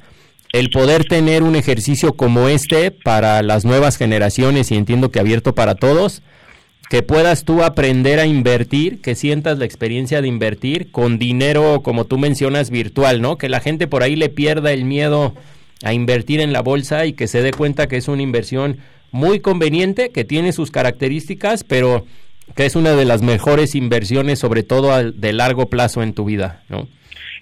[0.53, 5.53] el poder tener un ejercicio como este para las nuevas generaciones y entiendo que abierto
[5.53, 6.21] para todos,
[6.89, 12.05] que puedas tú aprender a invertir, que sientas la experiencia de invertir con dinero, como
[12.05, 13.37] tú mencionas, virtual, ¿no?
[13.37, 15.35] Que la gente por ahí le pierda el miedo
[15.83, 18.77] a invertir en la bolsa y que se dé cuenta que es una inversión
[19.11, 22.05] muy conveniente, que tiene sus características, pero
[22.55, 26.25] que es una de las mejores inversiones, sobre todo al- de largo plazo en tu
[26.25, 26.87] vida, ¿no?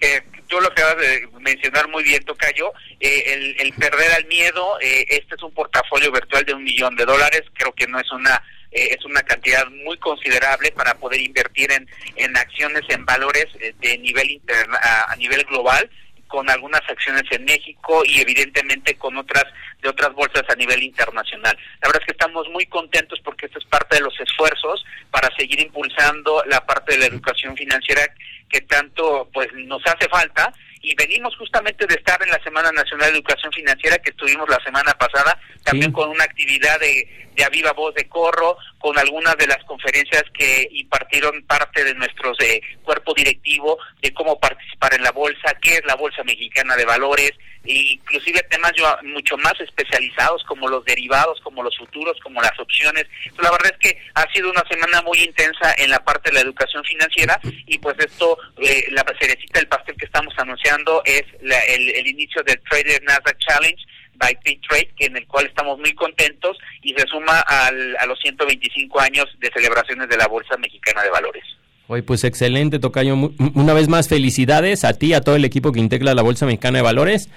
[0.01, 4.79] Eh, tú lo acabas de mencionar muy bien, Tocayo, eh, el, el perder al miedo,
[4.81, 8.11] eh, este es un portafolio virtual de un millón de dólares, creo que no es
[8.11, 8.41] una
[8.71, 11.87] eh, es una cantidad muy considerable para poder invertir en,
[12.17, 15.89] en acciones, en valores eh, de nivel interna, a, a nivel global
[16.27, 19.45] con algunas acciones en México y evidentemente con otras
[19.81, 21.55] de otras bolsas a nivel internacional.
[21.81, 25.29] La verdad es que estamos muy contentos porque esto es parte de los esfuerzos para
[25.35, 28.01] seguir impulsando la parte de la educación financiera
[28.49, 30.51] que tanto pues nos hace falta
[30.81, 34.59] y venimos justamente de estar en la Semana Nacional de Educación Financiera que estuvimos la
[34.63, 39.37] semana pasada también con una actividad de, de a viva voz de corro, con algunas
[39.37, 45.03] de las conferencias que impartieron parte de nuestro eh, cuerpo directivo de cómo participar en
[45.03, 47.31] la bolsa, qué es la Bolsa Mexicana de Valores,
[47.63, 48.71] e inclusive temas
[49.03, 53.05] mucho más especializados como los derivados, como los futuros, como las opciones.
[53.37, 56.41] la verdad es que ha sido una semana muy intensa en la parte de la
[56.41, 60.57] educación financiera y pues esto, eh, la cerecita del pastel que estamos anunciando
[61.05, 63.83] es el, el inicio del Trader Nasdaq Challenge,
[64.17, 68.99] by Trade, en el cual estamos muy contentos y se suma al, a los 125
[68.99, 71.43] años de celebraciones de la Bolsa Mexicana de Valores.
[71.87, 73.15] Hoy pues excelente, Tocayo.
[73.15, 76.79] Una vez más, felicidades a ti, a todo el equipo que integra la Bolsa Mexicana
[76.79, 77.29] de Valores.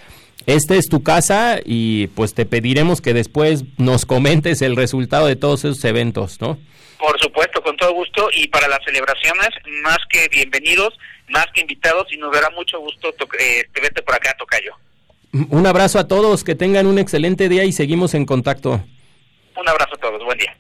[0.47, 5.37] Esta es tu casa y pues te pediremos que después nos comentes el resultado de
[5.37, 6.59] todos esos eventos, ¿no?
[6.99, 8.29] Por supuesto, con todo gusto.
[8.35, 9.51] Y para las celebraciones,
[9.83, 10.99] más que bienvenidos,
[11.31, 14.75] más que invitados, y nos dará mucho gusto eh, verte por acá, Tocayo.
[15.33, 18.83] Un abrazo a todos, que tengan un excelente día y seguimos en contacto.
[19.57, 20.57] Un abrazo a todos, buen día.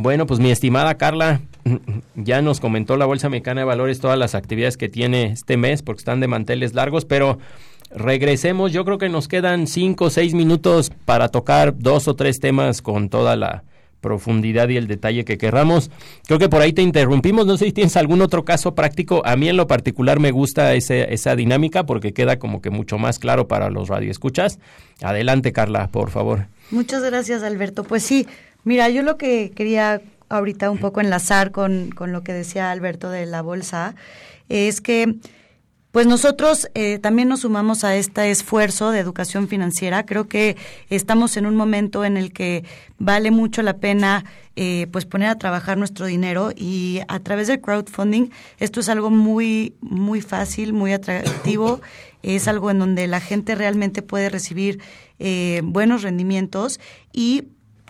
[0.00, 1.40] Bueno, pues mi estimada Carla,
[2.14, 5.82] ya nos comentó la Bolsa Mexicana de Valores todas las actividades que tiene este mes
[5.82, 7.38] porque están de manteles largos, pero
[7.90, 12.40] regresemos, yo creo que nos quedan cinco o seis minutos para tocar dos o tres
[12.40, 13.64] temas con toda la
[14.00, 15.90] profundidad y el detalle que querramos.
[16.26, 17.46] Creo que por ahí te interrumpimos.
[17.46, 19.22] No sé si tienes algún otro caso práctico.
[19.24, 22.98] A mí en lo particular me gusta ese, esa dinámica porque queda como que mucho
[22.98, 24.58] más claro para los radioescuchas.
[25.02, 26.46] Adelante, Carla, por favor.
[26.70, 27.84] Muchas gracias, Alberto.
[27.84, 28.26] Pues sí,
[28.64, 33.10] mira, yo lo que quería ahorita un poco enlazar con, con lo que decía Alberto
[33.10, 33.94] de la bolsa
[34.48, 35.16] es que
[35.98, 40.06] pues nosotros eh, también nos sumamos a este esfuerzo de educación financiera.
[40.06, 40.56] Creo que
[40.90, 42.62] estamos en un momento en el que
[43.00, 44.24] vale mucho la pena
[44.54, 48.28] eh, pues poner a trabajar nuestro dinero y a través del crowdfunding
[48.60, 51.80] esto es algo muy muy fácil, muy atractivo.
[52.22, 54.80] es algo en donde la gente realmente puede recibir
[55.18, 56.78] eh, buenos rendimientos
[57.12, 57.48] y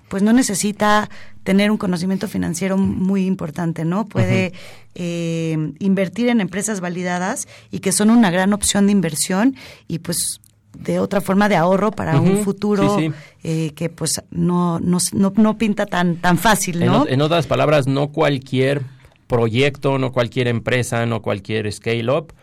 [0.09, 1.11] pues no necesita
[1.49, 4.05] tener un conocimiento financiero muy importante, ¿no?
[4.05, 4.53] Puede
[4.95, 10.43] eh, invertir en empresas validadas y que son una gran opción de inversión y pues
[10.79, 12.99] de otra forma de ahorro para un futuro
[13.43, 17.07] eh, que pues no, no, no, pinta tan, tan fácil, ¿no?
[17.07, 18.83] En, en otras palabras, no cualquier
[19.27, 22.35] proyecto, no cualquier empresa, no cualquier scale-up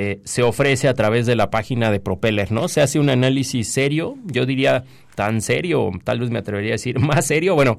[0.00, 2.68] eh, se ofrece a través de la página de Propeller, ¿no?
[2.68, 4.84] Se hace un análisis serio, yo diría
[5.16, 7.78] tan serio, tal vez me atrevería a decir más serio, bueno,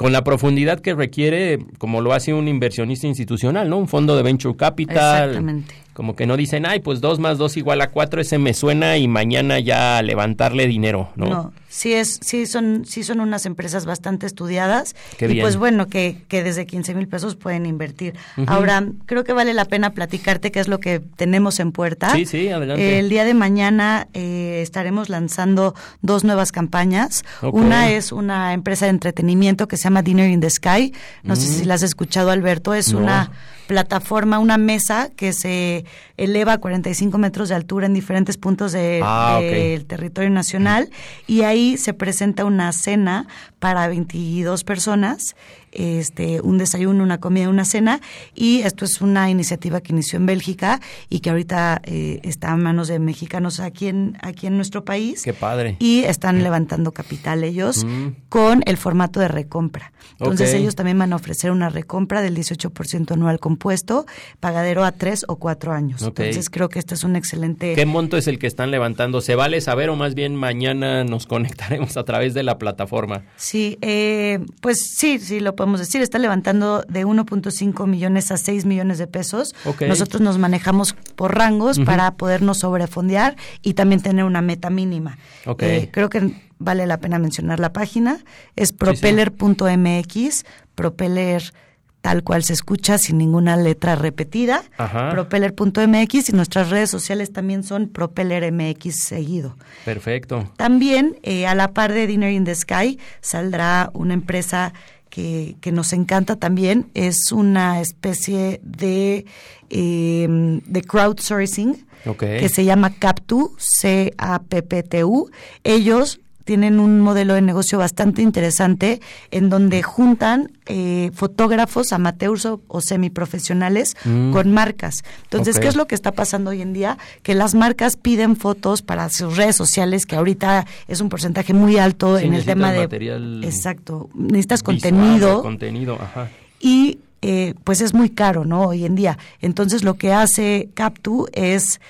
[0.00, 3.76] con la profundidad que requiere, como lo hace un inversionista institucional, ¿no?
[3.76, 5.62] Un fondo de venture capital.
[5.92, 8.96] Como que no dicen, ay, pues dos más dos igual a cuatro, ese me suena
[8.96, 11.26] y mañana ya levantarle dinero, ¿no?
[11.26, 16.18] No, sí, es, sí, son, sí son unas empresas bastante estudiadas y pues bueno, que,
[16.28, 18.14] que desde 15 mil pesos pueden invertir.
[18.46, 22.10] Ahora, creo que vale la pena platicarte qué es lo que tenemos en puerta.
[22.14, 22.98] Sí, sí, adelante.
[22.98, 27.24] el día de mañana eh, estaremos lanzando dos nuevas campañas.
[27.42, 30.94] Una es una empresa de entretenimiento que se llama Dinner in the Sky.
[31.24, 32.74] No sé si la has escuchado, Alberto.
[32.74, 33.30] Es una
[33.70, 35.84] plataforma, una mesa que se
[36.16, 40.90] eleva a 45 metros de altura en diferentes puntos ah, del territorio nacional
[41.28, 43.28] y ahí se presenta una cena
[43.60, 45.36] para 22 personas
[45.72, 48.00] este, un desayuno, una comida, una cena,
[48.34, 52.62] y esto es una iniciativa que inició en Bélgica y que ahorita eh, está en
[52.62, 55.22] manos de mexicanos aquí en, aquí en nuestro país.
[55.22, 55.76] Qué padre.
[55.78, 58.08] Y están levantando capital ellos mm.
[58.28, 59.92] con el formato de recompra.
[60.18, 64.06] Entonces ellos también van a ofrecer una recompra del 18% anual compuesto,
[64.38, 66.02] pagadero a tres o cuatro años.
[66.02, 67.74] Entonces creo que este es un excelente...
[67.74, 69.20] ¿Qué monto es el que están levantando?
[69.20, 73.24] ¿Se vale saber o más bien mañana nos conectaremos a través de la plataforma?
[73.36, 78.64] Sí, eh, pues sí, sí, lo podemos decir, está levantando de 1.5 millones a 6
[78.64, 79.54] millones de pesos.
[79.86, 85.18] Nosotros nos manejamos por rangos para podernos sobrefondear y también tener una meta mínima.
[85.58, 88.20] Eh, creo que vale la pena mencionar la página.
[88.56, 91.52] Es propeller.mx, propeller
[92.00, 94.62] tal cual se escucha sin ninguna letra repetida,
[95.10, 99.56] propeller.mx y nuestras redes sociales también son propellermx seguido.
[99.84, 100.50] Perfecto.
[100.56, 104.72] También eh, a la par de Dinner in the Sky saldrá una empresa
[105.10, 109.26] que, que nos encanta también, es una especie de,
[109.68, 110.26] eh,
[110.64, 111.86] de crowdsourcing
[112.18, 115.30] que se llama Captu, C-A-P-P-T-U.
[115.64, 122.80] Ellos tienen un modelo de negocio bastante interesante en donde juntan eh, fotógrafos amateurs o,
[122.80, 124.32] semiprofesionales mm.
[124.32, 125.02] con marcas.
[125.24, 126.98] Entonces, ¿qué es lo que está pasando hoy en día?
[127.22, 131.76] Que las marcas piden fotos para sus redes sociales, que ahorita es un porcentaje muy
[131.78, 132.80] alto en el tema de...
[132.80, 135.42] Material exacto, necesitas contenido.
[135.42, 136.30] Contenido, ajá.
[136.60, 138.68] Y eh, pues es muy caro, ¿no?
[138.68, 139.18] Hoy en día.
[139.40, 141.80] Entonces, lo que hace Captu es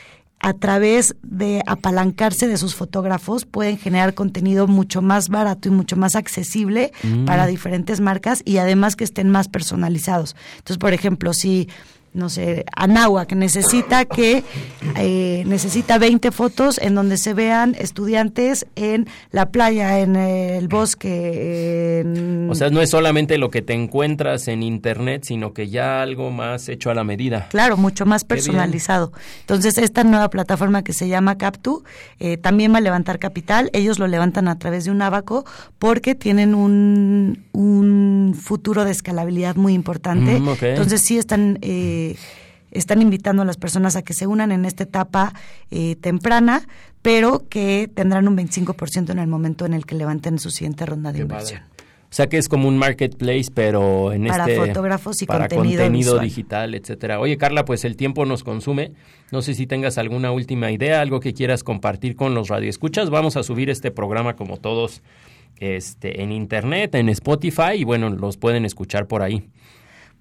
[0.40, 5.96] a través de apalancarse de sus fotógrafos pueden generar contenido mucho más barato y mucho
[5.96, 7.26] más accesible Mm.
[7.26, 10.34] para diferentes marcas y además que estén más personalizados.
[10.56, 11.68] Entonces, por ejemplo, si
[12.12, 14.42] no sé, Anáhuac necesita que
[14.96, 22.00] eh, necesita 20 fotos en donde se vean estudiantes en la playa, en el bosque,
[22.00, 26.02] en O sea, no es solamente lo que te encuentras en internet, sino que ya
[26.02, 27.46] algo más hecho a la medida.
[27.48, 29.12] Claro, mucho más personalizado.
[29.42, 31.84] Entonces, esta nueva plataforma que se llama Captu
[32.18, 33.70] eh, también va a levantar capital.
[33.72, 35.44] Ellos lo levantan a través de un abaco
[35.78, 40.40] porque tienen un, un futuro de escalabilidad muy importante.
[40.40, 40.56] Mm.
[40.60, 41.58] Entonces, sí están...
[41.62, 41.98] eh,
[42.70, 45.34] están invitando a las personas a que se unan en esta etapa
[45.70, 46.62] eh, temprana,
[47.02, 51.12] pero que tendrán un 25% en el momento en el que levanten su siguiente ronda
[51.12, 51.62] de Qué inversión.
[52.10, 55.84] O sea que es como un marketplace, pero en Para este fotógrafos y para contenido
[55.84, 57.20] contenido digital, etcétera.
[57.20, 58.92] Oye, Carla, pues el tiempo nos consume.
[59.30, 63.10] No sé si tengas alguna última idea, algo que quieras compartir con los radioescuchas.
[63.10, 65.02] Vamos a subir este programa como todos
[65.60, 69.48] este en internet, en Spotify y bueno, los pueden escuchar por ahí.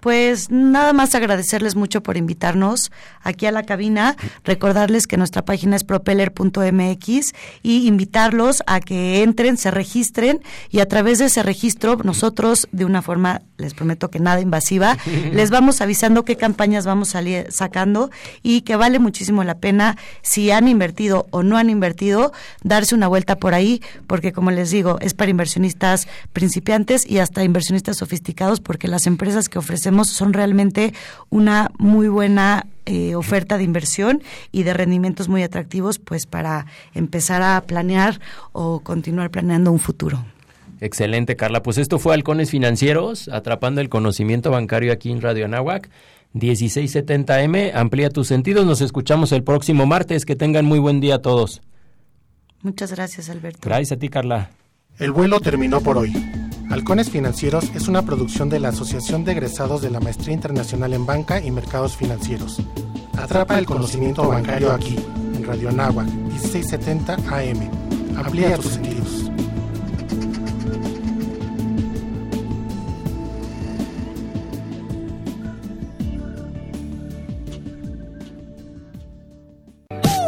[0.00, 2.90] Pues nada más agradecerles mucho por invitarnos
[3.22, 7.32] aquí a la cabina, recordarles que nuestra página es propeller.mx
[7.62, 10.40] y invitarlos a que entren, se registren
[10.70, 14.96] y a través de ese registro nosotros de una forma, les prometo que nada invasiva,
[15.32, 18.10] les vamos avisando qué campañas vamos sali- sacando
[18.42, 22.32] y que vale muchísimo la pena si han invertido o no han invertido,
[22.62, 27.44] darse una vuelta por ahí, porque como les digo, es para inversionistas principiantes y hasta
[27.44, 29.58] inversionistas sofisticados, porque las empresas que
[29.90, 30.94] ofrecemos son realmente
[31.30, 34.22] una muy buena eh, oferta de inversión
[34.52, 38.20] y de rendimientos muy atractivos, pues para empezar a planear
[38.52, 40.24] o continuar planeando un futuro.
[40.80, 41.62] Excelente, Carla.
[41.62, 45.90] Pues esto fue Halcones Financieros, atrapando el conocimiento bancario aquí en Radio Anáhuac.
[46.34, 48.64] 1670M, amplía tus sentidos.
[48.64, 50.24] Nos escuchamos el próximo martes.
[50.24, 51.60] Que tengan muy buen día a todos.
[52.62, 53.60] Muchas gracias, Alberto.
[53.62, 54.50] Gracias a ti, Carla.
[54.98, 56.12] El vuelo terminó por hoy.
[56.70, 61.04] Halcones Financieros es una producción de la Asociación de Egresados de la Maestría Internacional en
[61.04, 62.62] Banca y Mercados Financieros.
[63.18, 64.96] Atrapa el conocimiento bancario aquí,
[65.34, 67.70] en Radio Anáhuac, 1670 AM.
[68.16, 69.30] Amplía tus sentidos.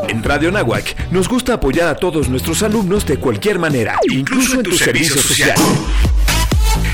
[0.08, 4.64] En Radio Nahuac nos gusta apoyar a todos nuestros alumnos de cualquier manera, incluso en
[4.64, 5.54] tu servicio social.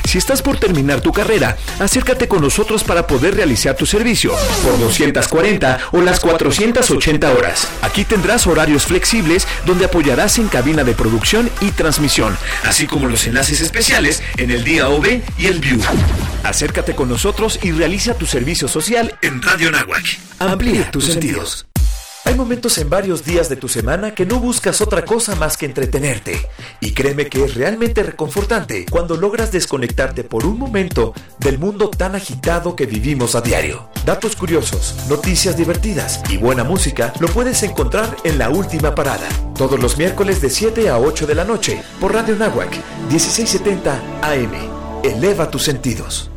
[0.08, 4.32] Si estás por terminar tu carrera, acércate con nosotros para poder realizar tu servicio
[4.64, 7.68] por 240 o las 480 horas.
[7.82, 13.26] Aquí tendrás horarios flexibles donde apoyarás en cabina de producción y transmisión, así como los
[13.26, 15.82] enlaces especiales en el día OV y el View.
[16.42, 20.18] Acércate con nosotros y realiza tu servicio social en Radio Nahuac.
[20.38, 21.67] Amplía tus sentidos.
[22.28, 25.64] Hay momentos en varios días de tu semana que no buscas otra cosa más que
[25.64, 26.46] entretenerte.
[26.78, 32.14] Y créeme que es realmente reconfortante cuando logras desconectarte por un momento del mundo tan
[32.14, 33.88] agitado que vivimos a diario.
[34.04, 39.26] Datos curiosos, noticias divertidas y buena música lo puedes encontrar en La Última Parada.
[39.56, 42.76] Todos los miércoles de 7 a 8 de la noche por Radio Nahuac
[43.08, 44.52] 1670 AM.
[45.02, 46.30] Eleva tus sentidos.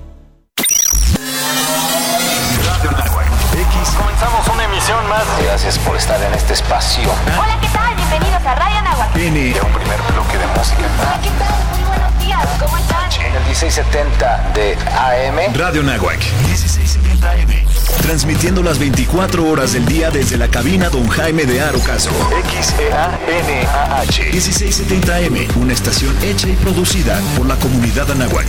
[4.91, 5.23] Emisión más.
[5.43, 7.09] Gracias por estar en este espacio.
[7.39, 7.95] Hola, ¿qué tal?
[7.95, 9.19] Bienvenidos a Radio Nahuatl.
[9.19, 10.81] Viene un primer bloque de música.
[10.99, 11.53] Hola, ¿qué tal?
[11.71, 12.47] Muy buenos días.
[12.59, 13.11] ¿Cómo están?
[13.21, 15.53] En el 1670 de AM.
[15.55, 17.65] Radio Nahuac 1670 AM.
[18.01, 22.09] Transmitiendo las 24 horas del día desde la cabina Don Jaime de Arocaso.
[22.49, 23.19] XEANAH.
[24.31, 28.47] 1670 AM, una estación hecha y producida por la comunidad Anáhuac.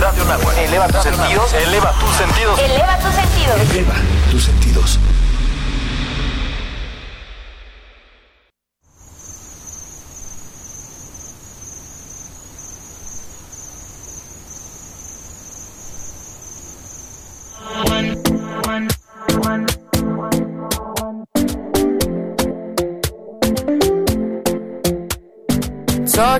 [0.00, 0.56] Radio Nahuac.
[0.58, 1.52] Eleva tus sentidos.
[1.52, 2.58] Eleva tus sentidos.
[2.58, 3.60] Eleva tus sentidos.
[3.70, 3.94] Eleva
[4.30, 4.98] tus sentidos.